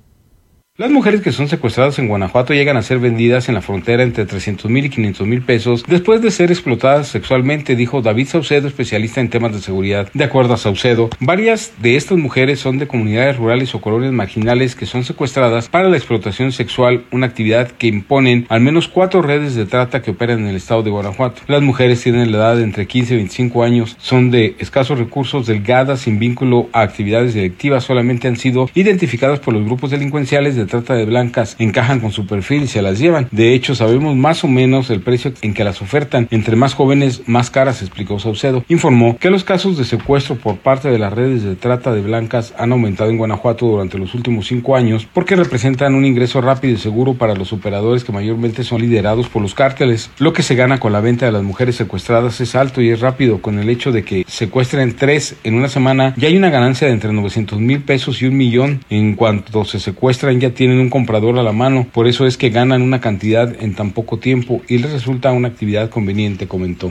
[0.83, 4.27] Las mujeres que son secuestradas en Guanajuato llegan a ser vendidas en la frontera entre
[4.27, 9.21] 300 mil y 500 mil pesos después de ser explotadas sexualmente, dijo David Saucedo, especialista
[9.21, 10.09] en temas de seguridad.
[10.13, 14.75] De acuerdo a Saucedo, varias de estas mujeres son de comunidades rurales o colonias marginales
[14.75, 19.55] que son secuestradas para la explotación sexual, una actividad que imponen al menos cuatro redes
[19.55, 21.43] de trata que operan en el estado de Guanajuato.
[21.47, 25.47] Las mujeres tienen la edad de entre 15 y 25 años, son de escasos recursos,
[25.47, 30.72] delgadas, sin vínculo a actividades delictivas, solamente han sido identificadas por los grupos delincuenciales de
[30.73, 33.29] trata de blancas encajan con su perfil y se las llevan.
[33.31, 36.29] De hecho, sabemos más o menos el precio en que las ofertan.
[36.31, 38.65] Entre más jóvenes, más caras, explicó Saucedo.
[38.69, 42.55] Informó que los casos de secuestro por parte de las redes de trata de blancas
[42.59, 46.79] han aumentado en Guanajuato durante los últimos cinco años porque representan un ingreso rápido y
[46.79, 50.11] seguro para los operadores que mayormente son liderados por los cárteles.
[50.19, 53.01] Lo que se gana con la venta de las mujeres secuestradas es alto y es
[53.01, 53.43] rápido.
[53.43, 56.95] Con el hecho de que secuestren tres en una semana, ya hay una ganancia de
[56.95, 58.81] entre 900 mil pesos y un millón.
[58.89, 62.51] En cuanto se secuestran, ya tienen un comprador a la mano, por eso es que
[62.51, 66.91] ganan una cantidad en tan poco tiempo y les resulta una actividad conveniente, comentó.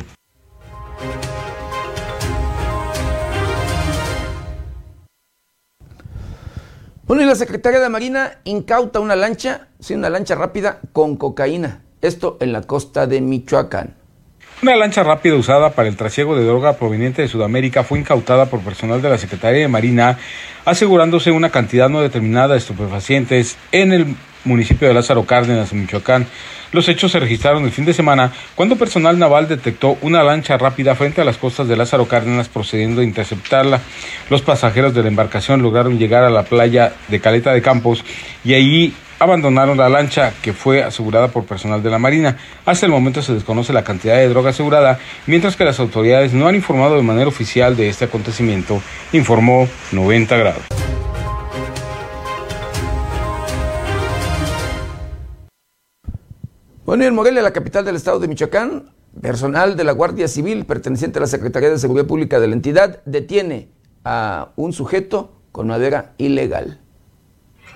[7.05, 11.81] Bueno, y la Secretaría de Marina incauta una lancha, sí, una lancha rápida con cocaína.
[12.01, 14.00] Esto en la costa de Michoacán.
[14.61, 18.59] Una lancha rápida usada para el trasiego de droga proveniente de Sudamérica fue incautada por
[18.59, 20.19] personal de la Secretaría de Marina,
[20.65, 26.27] asegurándose una cantidad no determinada de estupefacientes en el municipio de Lázaro Cárdenas, en Michoacán.
[26.73, 30.93] Los hechos se registraron el fin de semana cuando personal naval detectó una lancha rápida
[30.93, 33.81] frente a las costas de Lázaro Cárdenas procediendo a interceptarla.
[34.29, 38.05] Los pasajeros de la embarcación lograron llegar a la playa de Caleta de Campos
[38.45, 42.37] y ahí abandonaron la lancha que fue asegurada por personal de la Marina.
[42.65, 44.97] Hasta el momento se desconoce la cantidad de droga asegurada,
[45.27, 48.81] mientras que las autoridades no han informado de manera oficial de este acontecimiento,
[49.13, 50.63] informó 90 grados.
[56.83, 58.89] Bueno, en Morelia, la capital del estado de Michoacán,
[59.21, 63.03] personal de la Guardia Civil perteneciente a la Secretaría de Seguridad Pública de la entidad
[63.05, 63.69] detiene
[64.03, 66.80] a un sujeto con madera ilegal.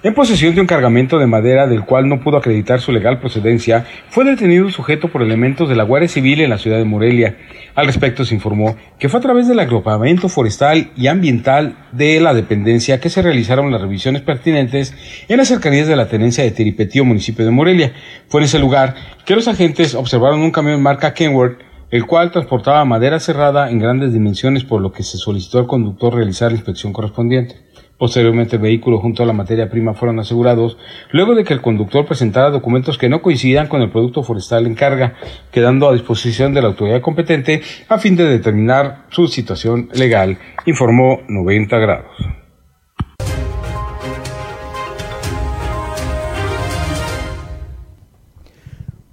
[0.06, 3.88] En posesión de un cargamento de madera del cual no pudo acreditar su legal procedencia,
[4.10, 7.38] fue detenido un sujeto por elementos de la Guardia Civil en la ciudad de Morelia.
[7.74, 12.36] Al respecto se informó que fue a través del agrupamiento forestal y ambiental de la
[12.36, 14.94] dependencia que se realizaron las revisiones pertinentes
[15.28, 17.94] en las cercanías de la tenencia de Tiripetío, municipio de Morelia.
[18.28, 18.94] Fue en ese lugar
[19.26, 24.14] que los agentes observaron un camión marca Kenworth el cual transportaba madera cerrada en grandes
[24.14, 27.56] dimensiones, por lo que se solicitó al conductor realizar la inspección correspondiente.
[27.98, 30.78] Posteriormente el vehículo junto a la materia prima fueron asegurados
[31.12, 34.76] luego de que el conductor presentara documentos que no coincidan con el producto forestal en
[34.76, 35.14] carga,
[35.50, 41.22] quedando a disposición de la autoridad competente a fin de determinar su situación legal, informó
[41.30, 42.12] 90 grados.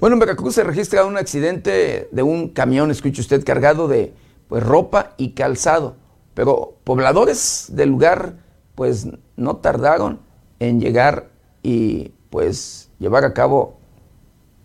[0.00, 4.12] Bueno, en Veracruz se registra un accidente de un camión, escuche usted, cargado de
[4.48, 5.94] pues, ropa y calzado,
[6.34, 8.41] pero pobladores del lugar
[8.74, 9.06] pues
[9.36, 10.20] no tardaron
[10.58, 11.28] en llegar
[11.62, 13.78] y pues llevar a cabo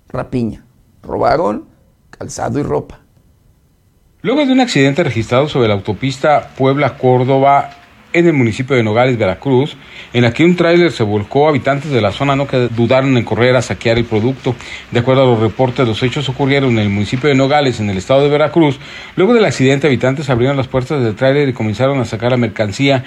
[0.10, 0.66] rapiña.
[1.04, 1.66] Robaron
[2.10, 3.02] calzado y ropa.
[4.22, 7.70] Luego de un accidente registrado sobre la autopista Puebla-Córdoba
[8.14, 9.78] en el municipio de Nogales, Veracruz,
[10.14, 13.56] en la que un tráiler se volcó, habitantes de la zona no dudaron en correr
[13.56, 14.56] a saquear el producto.
[14.92, 17.98] De acuerdo a los reportes, los hechos ocurrieron en el municipio de Nogales, en el
[17.98, 18.80] estado de Veracruz.
[19.16, 23.04] Luego del accidente, habitantes abrieron las puertas del tráiler y comenzaron a sacar la mercancía,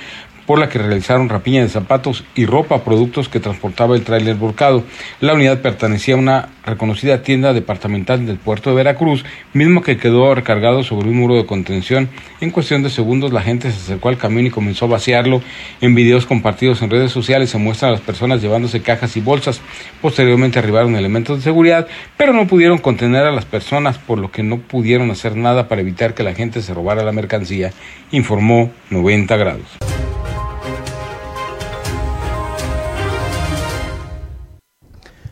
[0.51, 4.83] por la que realizaron rapiña de zapatos y ropa, productos que transportaba el tráiler volcado.
[5.21, 10.35] La unidad pertenecía a una reconocida tienda departamental del puerto de Veracruz, mismo que quedó
[10.35, 12.09] recargado sobre un muro de contención.
[12.41, 15.41] En cuestión de segundos la gente se acercó al camión y comenzó a vaciarlo.
[15.81, 19.61] En videos compartidos en redes sociales se muestran a las personas llevándose cajas y bolsas.
[20.03, 21.87] Posteriormente arribaron elementos de seguridad,
[22.17, 25.83] pero no pudieron contener a las personas, por lo que no pudieron hacer nada para
[25.83, 27.71] evitar que la gente se robara la mercancía,
[28.11, 29.90] informó 90 grados.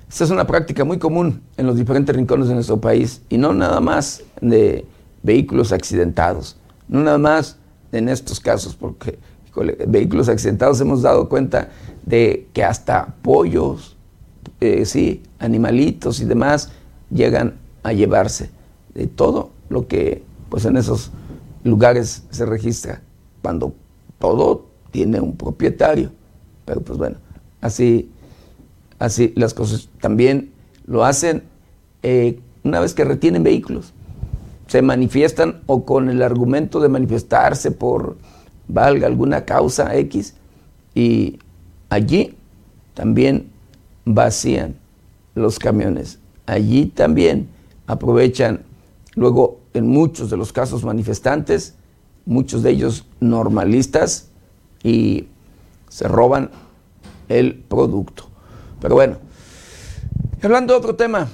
[0.09, 3.53] Esta es una práctica muy común en los diferentes rincones de nuestro país y no
[3.53, 4.87] nada más de
[5.23, 6.57] vehículos accidentados,
[6.89, 7.59] no nada más
[7.93, 9.19] en estos casos, porque
[9.87, 11.69] vehículos accidentados hemos dado cuenta
[12.07, 13.97] de que hasta pollos,
[14.61, 16.71] eh, sí, animalitos y demás
[17.11, 18.51] llegan a llevarse
[18.95, 21.11] de todo lo que pues en esos
[21.65, 23.03] lugares se registra,
[23.43, 23.75] cuando
[24.19, 26.13] todo tiene un propietario.
[26.65, 27.17] Pero pues bueno,
[27.61, 28.11] así,
[28.99, 30.51] así las cosas también
[30.87, 31.43] lo hacen
[32.03, 33.93] eh, una vez que retienen vehículos.
[34.67, 38.17] Se manifiestan o con el argumento de manifestarse por,
[38.67, 40.35] valga, alguna causa X,
[40.95, 41.39] y
[41.89, 42.37] allí
[42.95, 43.51] también
[44.05, 44.77] vacían
[45.35, 46.19] los camiones.
[46.47, 47.49] Allí también
[47.87, 48.63] aprovechan
[49.15, 51.75] luego en muchos de los casos manifestantes,
[52.27, 54.29] muchos de ellos normalistas,
[54.83, 55.27] y
[55.89, 56.51] se roban
[57.29, 58.28] el producto.
[58.81, 59.19] Pero bueno,
[60.43, 61.29] hablando de otro tema,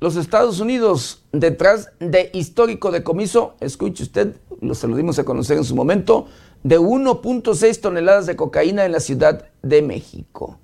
[0.00, 5.56] los Estados Unidos detrás de histórico decomiso, escuche usted, lo se lo dimos a conocer
[5.56, 6.26] en su momento,
[6.62, 10.58] de 1.6 toneladas de cocaína en la Ciudad de México.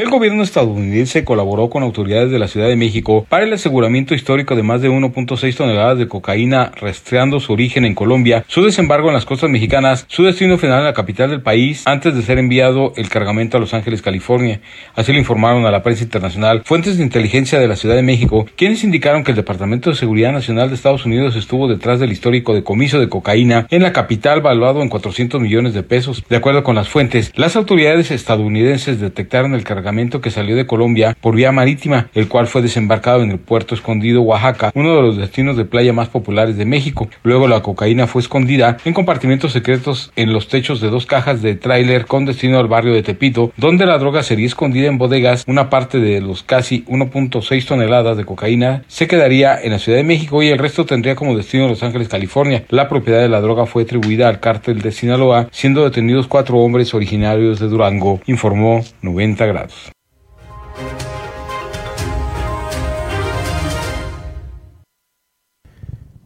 [0.00, 4.56] El gobierno estadounidense colaboró con autoridades de la Ciudad de México para el aseguramiento histórico
[4.56, 9.12] de más de 1.6 toneladas de cocaína, rastreando su origen en Colombia, su desembarco en
[9.12, 12.94] las costas mexicanas, su destino final en la capital del país, antes de ser enviado
[12.96, 14.62] el cargamento a Los Ángeles, California.
[14.94, 18.46] Así lo informaron a la prensa internacional fuentes de inteligencia de la Ciudad de México,
[18.56, 22.54] quienes indicaron que el Departamento de Seguridad Nacional de Estados Unidos estuvo detrás del histórico
[22.54, 26.24] decomiso de cocaína en la capital valuado en 400 millones de pesos.
[26.26, 29.89] De acuerdo con las fuentes, las autoridades estadounidenses detectaron el cargamento
[30.20, 34.22] que salió de Colombia por vía marítima, el cual fue desembarcado en el puerto escondido
[34.22, 37.08] Oaxaca, uno de los destinos de playa más populares de México.
[37.22, 41.54] Luego la cocaína fue escondida en compartimentos secretos en los techos de dos cajas de
[41.54, 45.44] tráiler con destino al barrio de Tepito, donde la droga sería escondida en bodegas.
[45.46, 50.04] Una parte de los casi 1.6 toneladas de cocaína se quedaría en la Ciudad de
[50.04, 52.64] México y el resto tendría como destino Los Ángeles, California.
[52.68, 56.94] La propiedad de la droga fue atribuida al cártel de Sinaloa, siendo detenidos cuatro hombres
[56.94, 59.79] originarios de Durango, informó 90 grados.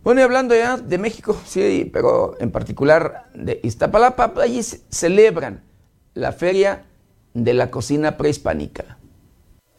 [0.04, 5.64] Bueno, y hablando ya de México, sí, pero en particular de Iztapalapa, allí celebran
[6.12, 6.84] la feria
[7.32, 8.98] de la cocina prehispánica.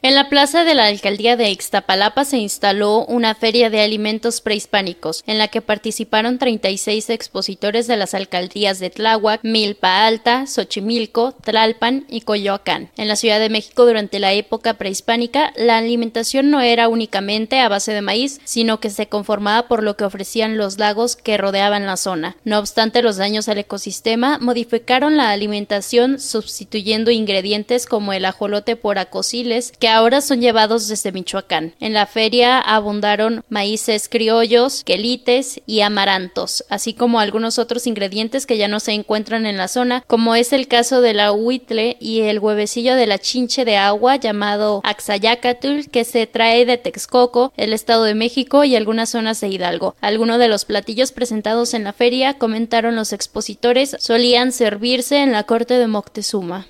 [0.06, 5.24] En la plaza de la alcaldía de Ixtapalapa se instaló una feria de alimentos prehispánicos,
[5.26, 12.06] en la que participaron 36 expositores de las alcaldías de Tláhuac, Milpa Alta, Xochimilco, Tlalpan
[12.08, 12.92] y Coyoacán.
[12.98, 17.68] En la Ciudad de México durante la época prehispánica, la alimentación no era únicamente a
[17.68, 21.88] base de maíz, sino que se conformaba por lo que ofrecían los lagos que rodeaban
[21.88, 22.38] la zona.
[22.44, 29.00] No obstante, los daños al ecosistema modificaron la alimentación sustituyendo ingredientes como el ajolote por
[29.00, 31.74] acosiles que ahora son llevados desde Michoacán.
[31.80, 38.58] En la feria abundaron maíces criollos, quelites y amarantos, así como algunos otros ingredientes que
[38.58, 42.22] ya no se encuentran en la zona, como es el caso de la huitle y
[42.22, 47.72] el huevecillo de la chinche de agua llamado axayacatl, que se trae de Texcoco, el
[47.72, 49.96] Estado de México y algunas zonas de Hidalgo.
[50.02, 55.44] Algunos de los platillos presentados en la feria, comentaron los expositores, solían servirse en la
[55.44, 56.68] corte de Moctezuma.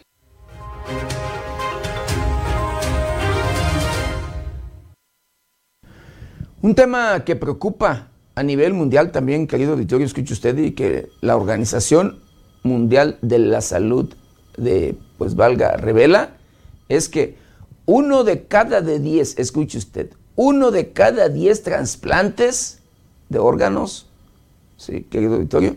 [6.61, 11.35] Un tema que preocupa a nivel mundial también, querido auditorio, escuche usted, y que la
[11.35, 12.19] Organización
[12.63, 14.13] Mundial de la Salud
[14.57, 16.37] de, pues valga, revela,
[16.89, 17.37] es que
[17.85, 22.79] uno de cada de diez, escuche usted, uno de cada diez trasplantes
[23.29, 24.09] de órganos,
[24.77, 25.75] sí, querido auditorio,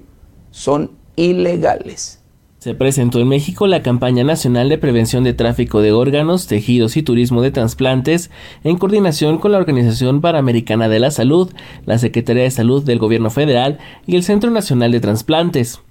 [0.50, 2.17] son ilegales.
[2.58, 7.04] Se presentó en México la campaña nacional de prevención de tráfico de órganos, tejidos y
[7.04, 8.32] turismo de trasplantes
[8.64, 11.52] en coordinación con la Organización Panamericana de la Salud,
[11.86, 13.78] la Secretaría de Salud del Gobierno Federal
[14.08, 15.82] y el Centro Nacional de Transplantes.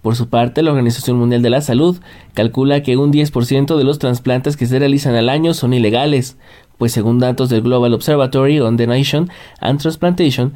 [0.00, 1.98] Por su parte, la Organización Mundial de la Salud
[2.32, 6.38] calcula que un 10% de los trasplantes que se realizan al año son ilegales,
[6.78, 9.28] pues según datos del Global Observatory on the Nation
[9.60, 10.54] and Transplantation,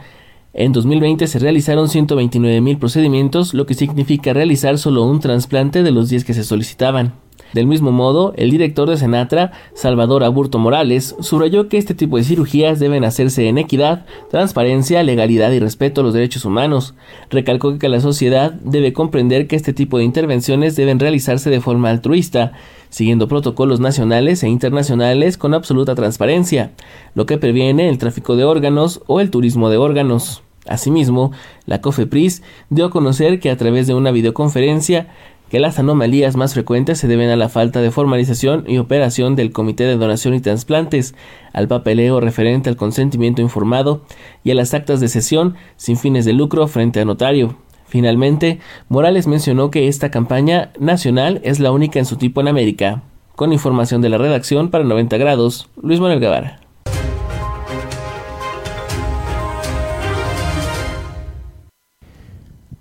[0.53, 6.09] en 2020 se realizaron 129.000 procedimientos, lo que significa realizar solo un trasplante de los
[6.09, 7.14] 10 que se solicitaban.
[7.53, 12.24] Del mismo modo, el director de Senatra, Salvador Aburto Morales, subrayó que este tipo de
[12.24, 16.95] cirugías deben hacerse en equidad, transparencia, legalidad y respeto a los derechos humanos.
[17.30, 21.89] Recalcó que la sociedad debe comprender que este tipo de intervenciones deben realizarse de forma
[21.89, 22.53] altruista,
[22.91, 26.72] siguiendo protocolos nacionales e internacionales con absoluta transparencia,
[27.14, 30.43] lo que previene el tráfico de órganos o el turismo de órganos.
[30.66, 31.32] Asimismo,
[31.64, 35.09] la COFEPRIS dio a conocer que a través de una videoconferencia
[35.51, 39.53] que las anomalías más frecuentes se deben a la falta de formalización y operación del
[39.53, 41.14] Comité de Donación y Transplantes,
[41.53, 44.03] al papeleo referente al consentimiento informado
[44.44, 47.57] y a las actas de sesión sin fines de lucro frente a notario.
[47.86, 53.03] Finalmente, Morales mencionó que esta campaña nacional es la única en su tipo en América.
[53.34, 56.67] Con información de la redacción para 90 grados, Luis Manuel Guevara.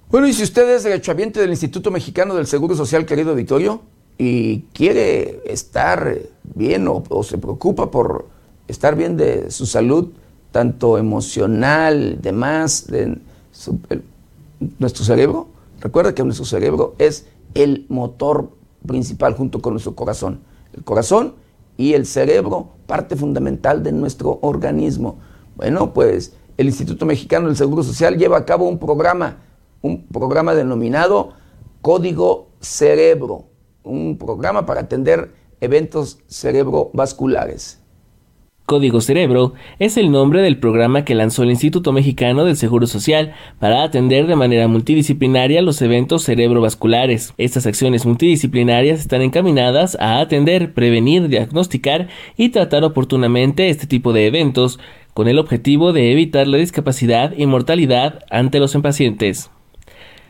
[0.10, 3.82] Bueno, y si usted es derechohabiente del Instituto Mexicano del Seguro Social, querido auditorio,
[4.18, 6.18] y quiere estar
[6.56, 8.30] bien o, se preocupa por
[8.70, 10.14] estar bien de su salud,
[10.54, 13.18] tanto emocional, demás, de
[14.80, 15.50] nuestro cerebro,
[15.82, 18.52] recuerda que nuestro cerebro es el motor
[18.88, 20.40] principal junto con nuestro corazón.
[20.74, 21.36] El corazón
[21.76, 25.20] y el cerebro, parte fundamental de nuestro organismo.
[25.58, 29.40] Bueno, pues el Instituto Mexicano del Seguro Social lleva a cabo un programa,
[29.82, 31.34] un programa denominado
[31.82, 33.46] Código Cerebro,
[33.84, 37.82] un programa para atender eventos cerebrovasculares.
[38.68, 43.34] Código Cerebro es el nombre del programa que lanzó el Instituto Mexicano del Seguro Social
[43.60, 47.34] para atender de manera multidisciplinaria los eventos cerebrovasculares.
[47.38, 54.28] Estas acciones multidisciplinarias están encaminadas a atender, prevenir, diagnosticar y tratar oportunamente este tipo de
[54.28, 54.82] eventos,
[55.14, 59.50] con el objetivo de evitar la discapacidad y mortalidad ante los pacientes.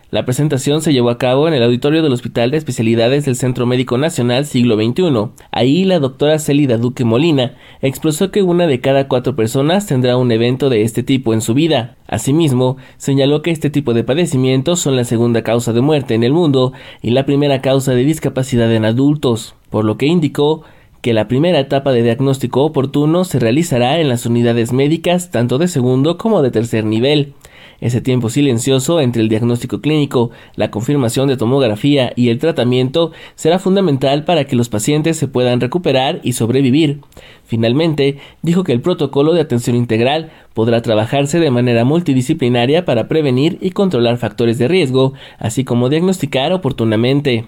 [0.10, 3.66] La presentación se llevó a cabo en el auditorio del Hospital de Especialidades del Centro
[3.66, 5.34] Médico Nacional Siglo XXI.
[5.52, 10.32] Ahí la doctora Célida Duque Molina expresó que una de cada cuatro personas tendrá un
[10.32, 11.98] evento de este tipo en su vida.
[12.08, 16.32] Asimismo, señaló que este tipo de padecimientos son la segunda causa de muerte en el
[16.32, 20.64] mundo y la primera causa de discapacidad en adultos, por lo que indicó
[21.02, 25.68] que la primera etapa de diagnóstico oportuno se realizará en las unidades médicas tanto de
[25.68, 27.34] segundo como de tercer nivel.
[27.80, 33.60] Ese tiempo silencioso entre el diagnóstico clínico, la confirmación de tomografía y el tratamiento será
[33.60, 37.02] fundamental para que los pacientes se puedan recuperar y sobrevivir.
[37.46, 43.60] Finalmente, dijo que el protocolo de atención integral podrá trabajarse de manera multidisciplinaria para prevenir
[43.62, 47.46] y controlar factores de riesgo, así como diagnosticar oportunamente.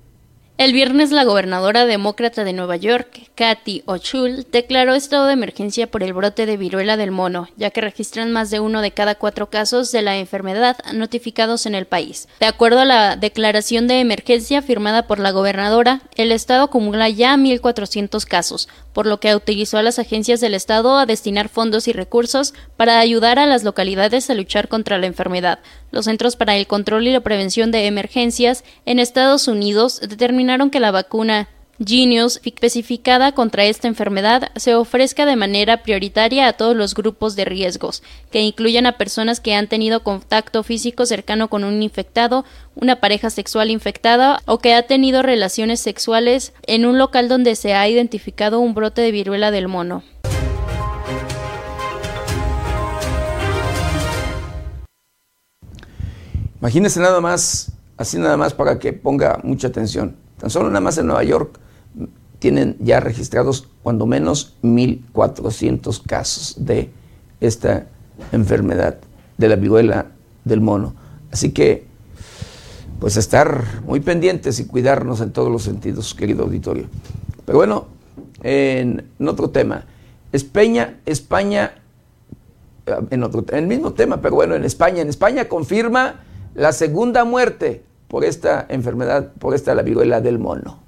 [0.58, 6.02] El viernes la gobernadora demócrata de Nueva York, Kathy O'Chul, declaró estado de emergencia por
[6.02, 9.48] el brote de viruela del mono, ya que registran más de uno de cada cuatro
[9.48, 12.28] casos de la enfermedad notificados en el país.
[12.38, 17.34] De acuerdo a la declaración de emergencia firmada por la gobernadora, el estado acumula ya
[17.34, 21.92] 1.400 casos, por lo que utilizó a las agencias del estado a destinar fondos y
[21.92, 25.60] recursos para ayudar a las localidades a luchar contra la enfermedad.
[25.92, 30.80] Los Centros para el Control y la Prevención de Emergencias en Estados Unidos determinaron que
[30.80, 31.48] la vacuna
[31.84, 37.44] Genius, especificada contra esta enfermedad, se ofrezca de manera prioritaria a todos los grupos de
[37.44, 42.96] riesgos, que incluyan a personas que han tenido contacto físico cercano con un infectado, una
[42.96, 47.88] pareja sexual infectada o que ha tenido relaciones sexuales en un local donde se ha
[47.88, 50.04] identificado un brote de viruela del mono.
[56.62, 60.14] Imagínense nada más, así nada más para que ponga mucha atención.
[60.38, 61.58] Tan solo nada más en Nueva York
[62.38, 66.90] tienen ya registrados cuando menos 1.400 casos de
[67.40, 67.88] esta
[68.30, 68.98] enfermedad,
[69.38, 70.06] de la viruela
[70.44, 70.94] del mono.
[71.32, 71.84] Así que,
[73.00, 76.86] pues estar muy pendientes y cuidarnos en todos los sentidos, querido auditorio.
[77.44, 77.86] Pero bueno,
[78.44, 79.84] en, otro tema,
[80.30, 81.74] España, España,
[83.10, 86.20] en otro, en el mismo tema, pero bueno, en España, en España confirma
[86.54, 90.81] la segunda muerte por esta enfermedad, por esta la viruela del mono.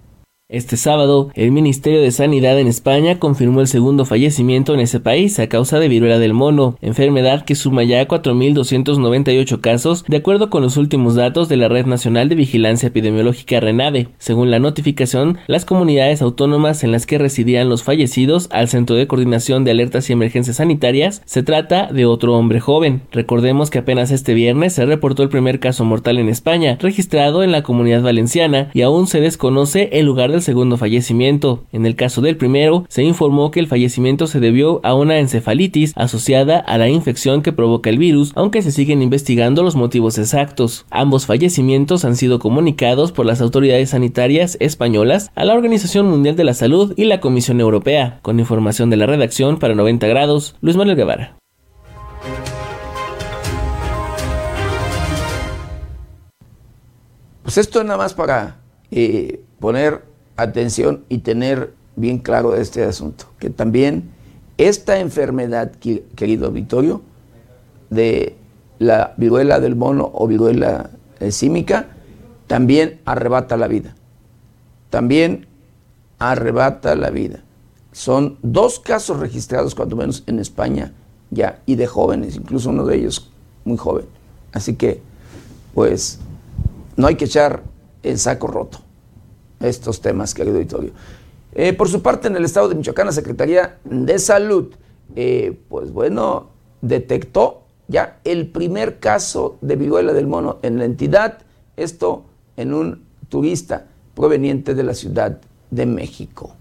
[0.54, 5.40] Este sábado, el Ministerio de Sanidad en España confirmó el segundo fallecimiento en ese país
[5.40, 10.62] a causa de viruela del mono, enfermedad que suma ya 4.298 casos, de acuerdo con
[10.62, 14.10] los últimos datos de la Red Nacional de Vigilancia Epidemiológica RENAVE.
[14.18, 19.08] Según la notificación, las comunidades autónomas en las que residían los fallecidos al Centro de
[19.08, 23.02] Coordinación de Alertas y Emergencias Sanitarias se trata de otro hombre joven.
[23.10, 27.50] Recordemos que apenas este viernes se reportó el primer caso mortal en España, registrado en
[27.50, 31.64] la comunidad valenciana, y aún se desconoce el lugar del segundo fallecimiento.
[31.72, 35.92] En el caso del primero, se informó que el fallecimiento se debió a una encefalitis
[35.96, 40.86] asociada a la infección que provoca el virus, aunque se siguen investigando los motivos exactos.
[40.90, 46.44] Ambos fallecimientos han sido comunicados por las autoridades sanitarias españolas a la Organización Mundial de
[46.44, 48.20] la Salud y la Comisión Europea.
[48.22, 51.36] Con información de la redacción para 90 grados, Luis Manuel Guevara.
[57.42, 58.56] Pues esto es nada más para
[58.90, 60.02] eh, poner
[60.36, 64.10] atención y tener bien claro este asunto, que también
[64.58, 65.72] esta enfermedad,
[66.16, 67.02] querido auditorio,
[67.90, 68.36] de
[68.78, 70.90] la viruela del mono o viruela
[71.20, 71.88] eh, símica,
[72.46, 73.94] también arrebata la vida.
[74.90, 75.46] También
[76.18, 77.40] arrebata la vida.
[77.92, 80.92] Son dos casos registrados, cuando menos en España
[81.30, 83.30] ya, y de jóvenes, incluso uno de ellos
[83.64, 84.06] muy joven.
[84.52, 85.00] Así que,
[85.74, 86.18] pues,
[86.96, 87.62] no hay que echar
[88.02, 88.83] el saco roto
[89.60, 90.92] estos temas, querido auditorio.
[91.54, 94.74] Eh, por su parte, en el estado de Michoacán, la Secretaría de Salud,
[95.14, 96.48] eh, pues bueno,
[96.80, 101.38] detectó ya el primer caso de viruela del mono en la entidad,
[101.76, 102.24] esto
[102.56, 105.40] en un turista proveniente de la Ciudad
[105.70, 106.54] de México.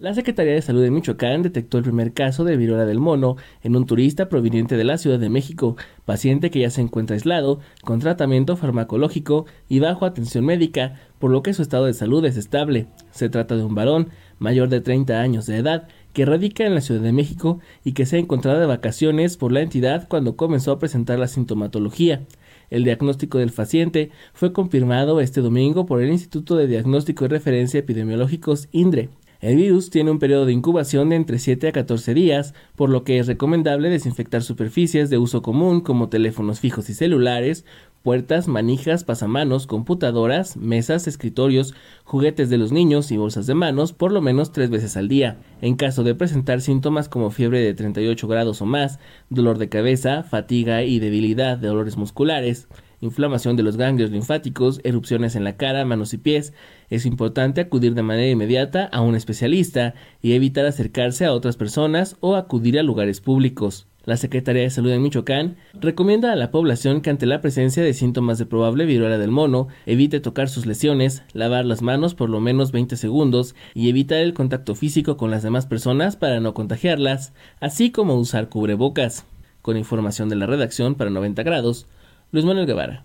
[0.00, 3.76] La Secretaría de Salud de Michoacán detectó el primer caso de viruela del mono en
[3.76, 8.00] un turista proveniente de la Ciudad de México, paciente que ya se encuentra aislado, con
[8.00, 12.86] tratamiento farmacológico y bajo atención médica, por lo que su estado de salud es estable.
[13.10, 14.08] Se trata de un varón
[14.38, 18.06] mayor de 30 años de edad que radica en la Ciudad de México y que
[18.06, 22.22] se ha encontrado de vacaciones por la entidad cuando comenzó a presentar la sintomatología.
[22.70, 27.80] El diagnóstico del paciente fue confirmado este domingo por el Instituto de Diagnóstico y Referencia
[27.80, 29.10] Epidemiológicos INDRE.
[29.40, 33.04] El virus tiene un periodo de incubación de entre 7 a 14 días, por lo
[33.04, 37.64] que es recomendable desinfectar superficies de uso común como teléfonos fijos y celulares,
[38.02, 44.12] puertas, manijas, pasamanos, computadoras, mesas, escritorios, juguetes de los niños y bolsas de manos por
[44.12, 45.38] lo menos tres veces al día.
[45.62, 48.98] En caso de presentar síntomas como fiebre de 38 grados o más,
[49.30, 52.68] dolor de cabeza, fatiga y debilidad de dolores musculares,
[53.00, 56.52] inflamación de los ganglios linfáticos, erupciones en la cara, manos y pies,
[56.88, 62.16] es importante acudir de manera inmediata a un especialista y evitar acercarse a otras personas
[62.20, 63.86] o acudir a lugares públicos.
[64.04, 67.92] La Secretaría de Salud de Michoacán recomienda a la población que ante la presencia de
[67.92, 72.40] síntomas de probable viruela del mono evite tocar sus lesiones, lavar las manos por lo
[72.40, 77.34] menos 20 segundos y evitar el contacto físico con las demás personas para no contagiarlas,
[77.60, 79.26] así como usar cubrebocas.
[79.60, 81.86] Con información de la redacción para 90 grados,
[82.32, 83.04] Luis Manuel Guevara.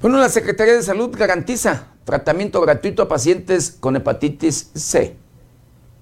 [0.00, 5.14] Bueno, la Secretaría de Salud garantiza tratamiento gratuito a pacientes con hepatitis C.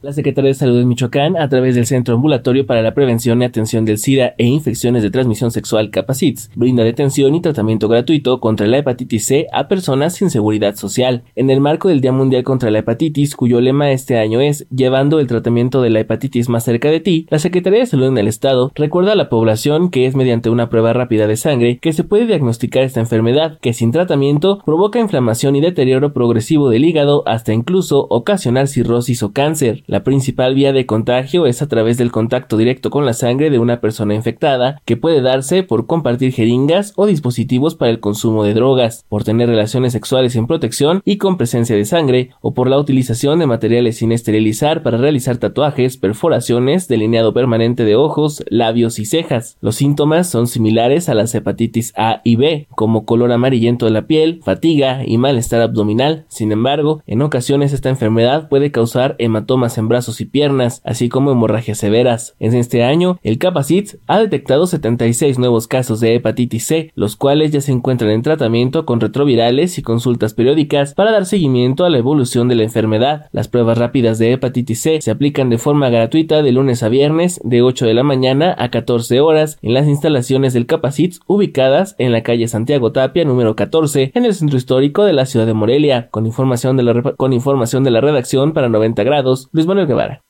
[0.00, 3.44] La Secretaría de Salud de Michoacán, a través del Centro Ambulatorio para la Prevención y
[3.44, 8.68] Atención del SIDA e Infecciones de Transmisión Sexual Capacits, brinda detención y tratamiento gratuito contra
[8.68, 11.24] la hepatitis C a personas sin seguridad social.
[11.34, 15.18] En el marco del Día Mundial contra la Hepatitis, cuyo lema este año es Llevando
[15.18, 18.28] el tratamiento de la hepatitis más cerca de ti, la Secretaría de Salud en el
[18.28, 22.04] Estado recuerda a la población que es mediante una prueba rápida de sangre que se
[22.04, 27.52] puede diagnosticar esta enfermedad, que sin tratamiento provoca inflamación y deterioro progresivo del hígado hasta
[27.52, 29.82] incluso ocasionar cirrosis o cáncer.
[29.88, 33.58] La principal vía de contagio es a través del contacto directo con la sangre de
[33.58, 38.52] una persona infectada, que puede darse por compartir jeringas o dispositivos para el consumo de
[38.52, 42.78] drogas, por tener relaciones sexuales sin protección y con presencia de sangre, o por la
[42.78, 49.06] utilización de materiales sin esterilizar para realizar tatuajes, perforaciones, delineado permanente de ojos, labios y
[49.06, 49.56] cejas.
[49.62, 54.06] Los síntomas son similares a las hepatitis A y B, como color amarillento de la
[54.06, 56.26] piel, fatiga y malestar abdominal.
[56.28, 61.30] Sin embargo, en ocasiones esta enfermedad puede causar hematomas en brazos y piernas, así como
[61.30, 62.34] hemorragias severas.
[62.38, 67.52] En este año, el Capacit ha detectado 76 nuevos casos de hepatitis C, los cuales
[67.52, 71.98] ya se encuentran en tratamiento con retrovirales y consultas periódicas para dar seguimiento a la
[71.98, 73.26] evolución de la enfermedad.
[73.32, 77.40] Las pruebas rápidas de hepatitis C se aplican de forma gratuita de lunes a viernes
[77.44, 82.12] de 8 de la mañana a 14 horas en las instalaciones del Capacit ubicadas en
[82.12, 86.08] la calle Santiago Tapia número 14 en el centro histórico de la ciudad de Morelia.
[86.10, 90.22] Con información de la, con información de la redacción para 90 grados, Manuel Guevara.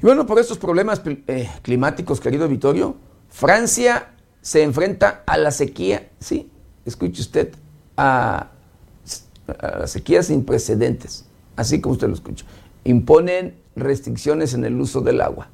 [0.00, 2.96] Y bueno, por estos problemas eh, climáticos, querido Vittorio,
[3.30, 4.10] Francia
[4.40, 6.50] se enfrenta a la sequía, sí,
[6.84, 7.54] escuche usted,
[7.96, 8.48] a,
[9.60, 12.44] a sequías sin precedentes, así como usted lo escucha.
[12.82, 15.48] Imponen restricciones en el uso del agua.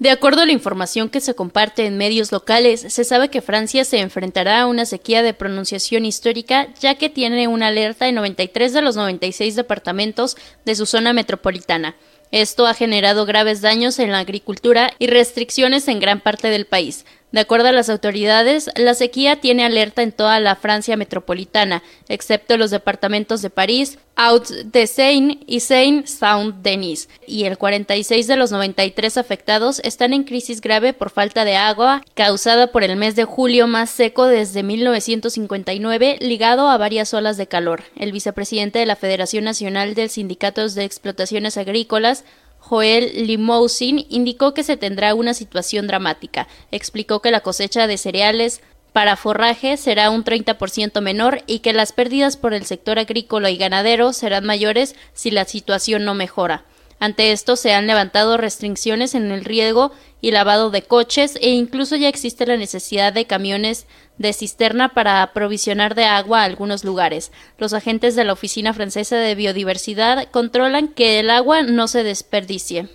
[0.00, 3.84] De acuerdo a la información que se comparte en medios locales, se sabe que Francia
[3.84, 8.72] se enfrentará a una sequía de pronunciación histórica, ya que tiene una alerta en 93
[8.72, 11.94] de los 96 departamentos de su zona metropolitana.
[12.32, 17.04] Esto ha generado graves daños en la agricultura y restricciones en gran parte del país.
[17.34, 22.56] De acuerdo a las autoridades, la sequía tiene alerta en toda la Francia metropolitana, excepto
[22.56, 30.12] los departamentos de París, Hauts-de-Seine y Seine-Saint-Denis, y el 46 de los 93 afectados están
[30.12, 34.26] en crisis grave por falta de agua causada por el mes de julio más seco
[34.26, 37.82] desde 1959, ligado a varias olas de calor.
[37.96, 42.24] El vicepresidente de la Federación Nacional de Sindicatos de Explotaciones Agrícolas,
[42.66, 46.48] Joel Limousin indicó que se tendrá una situación dramática.
[46.70, 48.62] Explicó que la cosecha de cereales
[48.94, 53.58] para forraje será un 30% menor y que las pérdidas por el sector agrícola y
[53.58, 56.64] ganadero serán mayores si la situación no mejora.
[57.00, 59.92] Ante esto se han levantado restricciones en el riego
[60.22, 63.86] y lavado de coches e incluso ya existe la necesidad de camiones
[64.18, 67.32] de cisterna para aprovisionar de agua a algunos lugares.
[67.58, 72.88] Los agentes de la Oficina Francesa de Biodiversidad controlan que el agua no se desperdicie.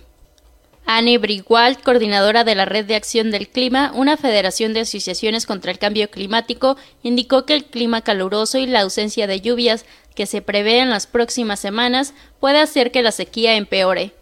[0.86, 5.70] Annie Brigual, coordinadora de la Red de Acción del Clima, una federación de asociaciones contra
[5.70, 9.84] el cambio climático, indicó que el clima caluroso y la ausencia de lluvias
[10.16, 14.14] que se prevé en las próximas semanas puede hacer que la sequía empeore.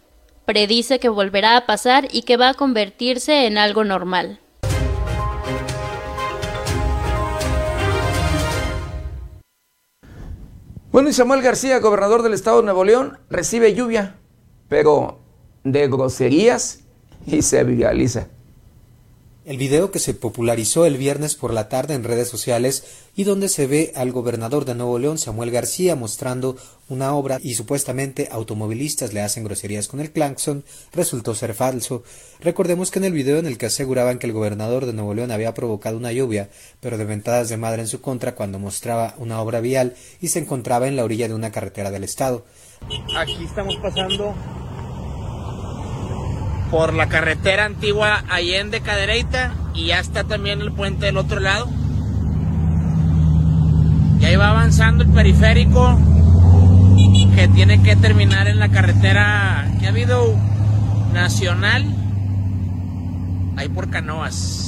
[0.44, 4.38] Predice que volverá a pasar y que va a convertirse en algo normal.
[10.90, 14.19] Bueno, y Samuel García, gobernador del estado de Nuevo León, recibe lluvia,
[14.70, 15.19] pero
[15.62, 16.81] de groserías
[17.27, 18.28] y se viraliza.
[19.48, 22.84] El video que se popularizó el viernes por la tarde en redes sociales
[23.16, 26.58] y donde se ve al gobernador de Nuevo León, Samuel García, mostrando
[26.90, 32.02] una obra y supuestamente automovilistas le hacen groserías con el claxon, resultó ser falso.
[32.40, 35.30] Recordemos que en el video en el que aseguraban que el gobernador de Nuevo León
[35.30, 36.50] había provocado una lluvia,
[36.80, 40.40] pero de ventadas de madre en su contra cuando mostraba una obra vial y se
[40.40, 42.44] encontraba en la orilla de una carretera del estado.
[43.16, 44.34] Aquí estamos pasando
[46.70, 51.68] por la carretera antigua Allende Cadereyta y ya está también el puente del otro lado.
[54.20, 55.98] Y ahí va avanzando el periférico
[57.34, 60.34] que tiene que terminar en la carretera que ha habido
[61.12, 61.84] nacional
[63.56, 64.67] ahí por Canoas.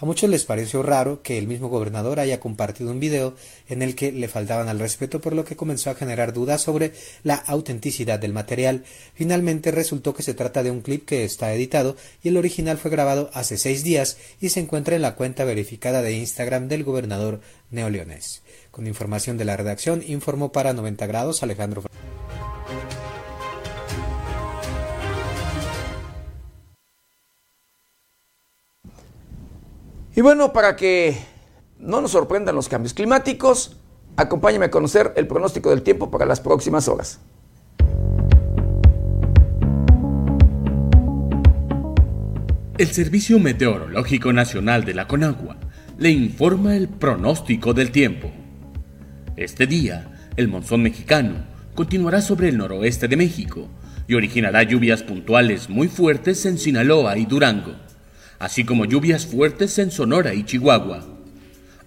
[0.00, 3.34] A muchos les pareció raro que el mismo gobernador haya compartido un video
[3.68, 6.94] en el que le faltaban al respeto, por lo que comenzó a generar dudas sobre
[7.22, 8.84] la autenticidad del material.
[9.14, 12.90] Finalmente resultó que se trata de un clip que está editado y el original fue
[12.90, 17.42] grabado hace seis días y se encuentra en la cuenta verificada de Instagram del gobernador
[17.70, 18.40] neoleonés.
[18.70, 21.82] Con información de la redacción, informó para 90 grados Alejandro.
[30.20, 31.16] Y bueno, para que
[31.78, 33.78] no nos sorprendan los cambios climáticos,
[34.18, 37.20] acompáñame a conocer el pronóstico del tiempo para las próximas horas.
[42.76, 45.56] El Servicio Meteorológico Nacional de la Conagua
[45.96, 48.30] le informa el pronóstico del tiempo.
[49.36, 53.68] Este día, el monzón mexicano continuará sobre el noroeste de México
[54.06, 57.72] y originará lluvias puntuales muy fuertes en Sinaloa y Durango
[58.40, 61.06] así como lluvias fuertes en Sonora y Chihuahua.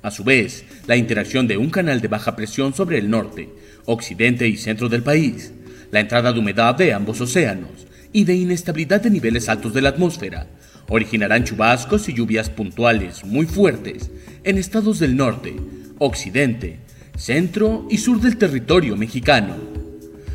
[0.01, 3.49] A su vez, la interacción de un canal de baja presión sobre el norte,
[3.85, 5.51] occidente y centro del país,
[5.91, 9.89] la entrada de humedad de ambos océanos y de inestabilidad de niveles altos de la
[9.89, 10.47] atmósfera
[10.89, 14.11] originarán chubascos y lluvias puntuales muy fuertes
[14.43, 15.55] en estados del norte,
[15.97, 16.79] occidente,
[17.17, 19.55] centro y sur del territorio mexicano.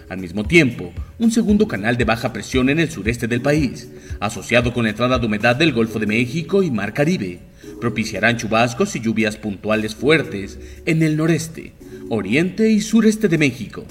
[0.08, 3.88] Al mismo tiempo, un segundo canal de baja presión en el sureste del país,
[4.20, 7.40] asociado con la entrada de humedad del Golfo de México y Mar Caribe,
[7.80, 11.72] propiciarán chubascos y lluvias puntuales fuertes en el noreste,
[12.08, 13.84] oriente y sureste de México,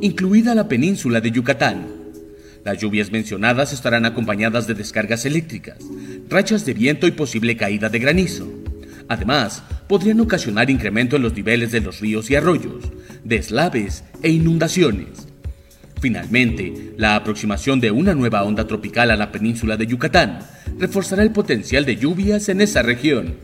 [0.00, 1.86] incluida la península de Yucatán.
[2.64, 5.78] Las lluvias mencionadas estarán acompañadas de descargas eléctricas,
[6.28, 8.52] rachas de viento y posible caída de granizo.
[9.08, 12.84] Además, podrían ocasionar incremento en los niveles de los ríos y arroyos,
[13.24, 15.31] deslaves e inundaciones
[16.02, 20.40] Finalmente, la aproximación de una nueva onda tropical a la península de Yucatán
[20.76, 23.36] reforzará el potencial de lluvias en esa región.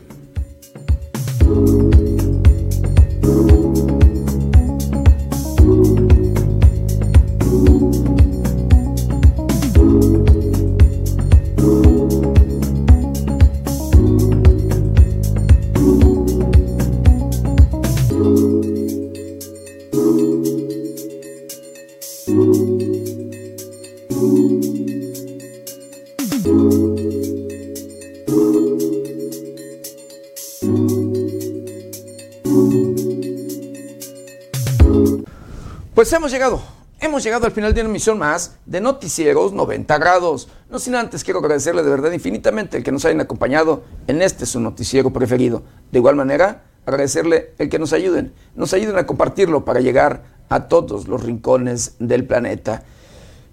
[36.09, 36.59] Pues hemos llegado,
[36.99, 40.47] hemos llegado al final de una emisión más de Noticieros 90 grados.
[40.67, 44.47] No sin antes quiero agradecerle de verdad infinitamente el que nos hayan acompañado en este
[44.47, 45.61] su noticiero preferido.
[45.91, 50.67] De igual manera, agradecerle el que nos ayuden, nos ayuden a compartirlo para llegar a
[50.67, 52.81] todos los rincones del planeta.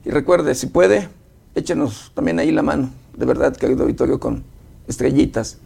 [0.07, 1.11] Y recuerde, si puede,
[1.55, 2.89] échenos también ahí la mano,
[3.19, 4.45] de verdad, querido auditorio, con
[4.89, 5.59] estrellitas,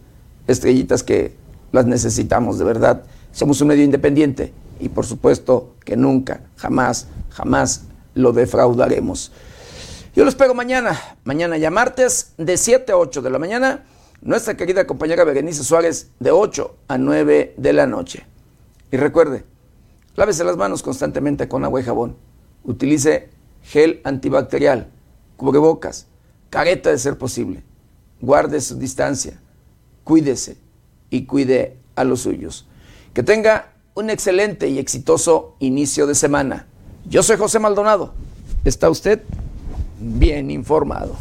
[0.45, 1.37] estrellitas que
[1.71, 3.03] las necesitamos, de verdad.
[3.31, 4.51] Somos un medio independiente
[4.81, 7.83] y por supuesto que nunca, jamás, jamás
[8.15, 9.31] lo defraudaremos.
[10.15, 13.85] Yo lo espero mañana, mañana ya martes, de 7 a 8 de la mañana,
[14.21, 18.25] nuestra querida compañera Berenice Suárez, de 8 a 9 de la noche.
[18.91, 19.45] Y recuerde,
[20.15, 22.17] lávese las manos constantemente con agua y jabón.
[22.63, 23.29] Utilice
[23.63, 24.87] gel antibacterial,
[25.37, 26.07] cubrebocas,
[26.49, 27.63] careta de ser posible.
[28.19, 29.39] Guarde su distancia,
[30.03, 30.57] cuídese
[31.09, 32.67] y cuide a los suyos.
[33.13, 36.67] Que tenga un excelente y exitoso inicio de semana.
[37.09, 38.13] Yo soy José Maldonado.
[38.63, 39.21] ¿Está usted
[39.99, 41.15] bien informado?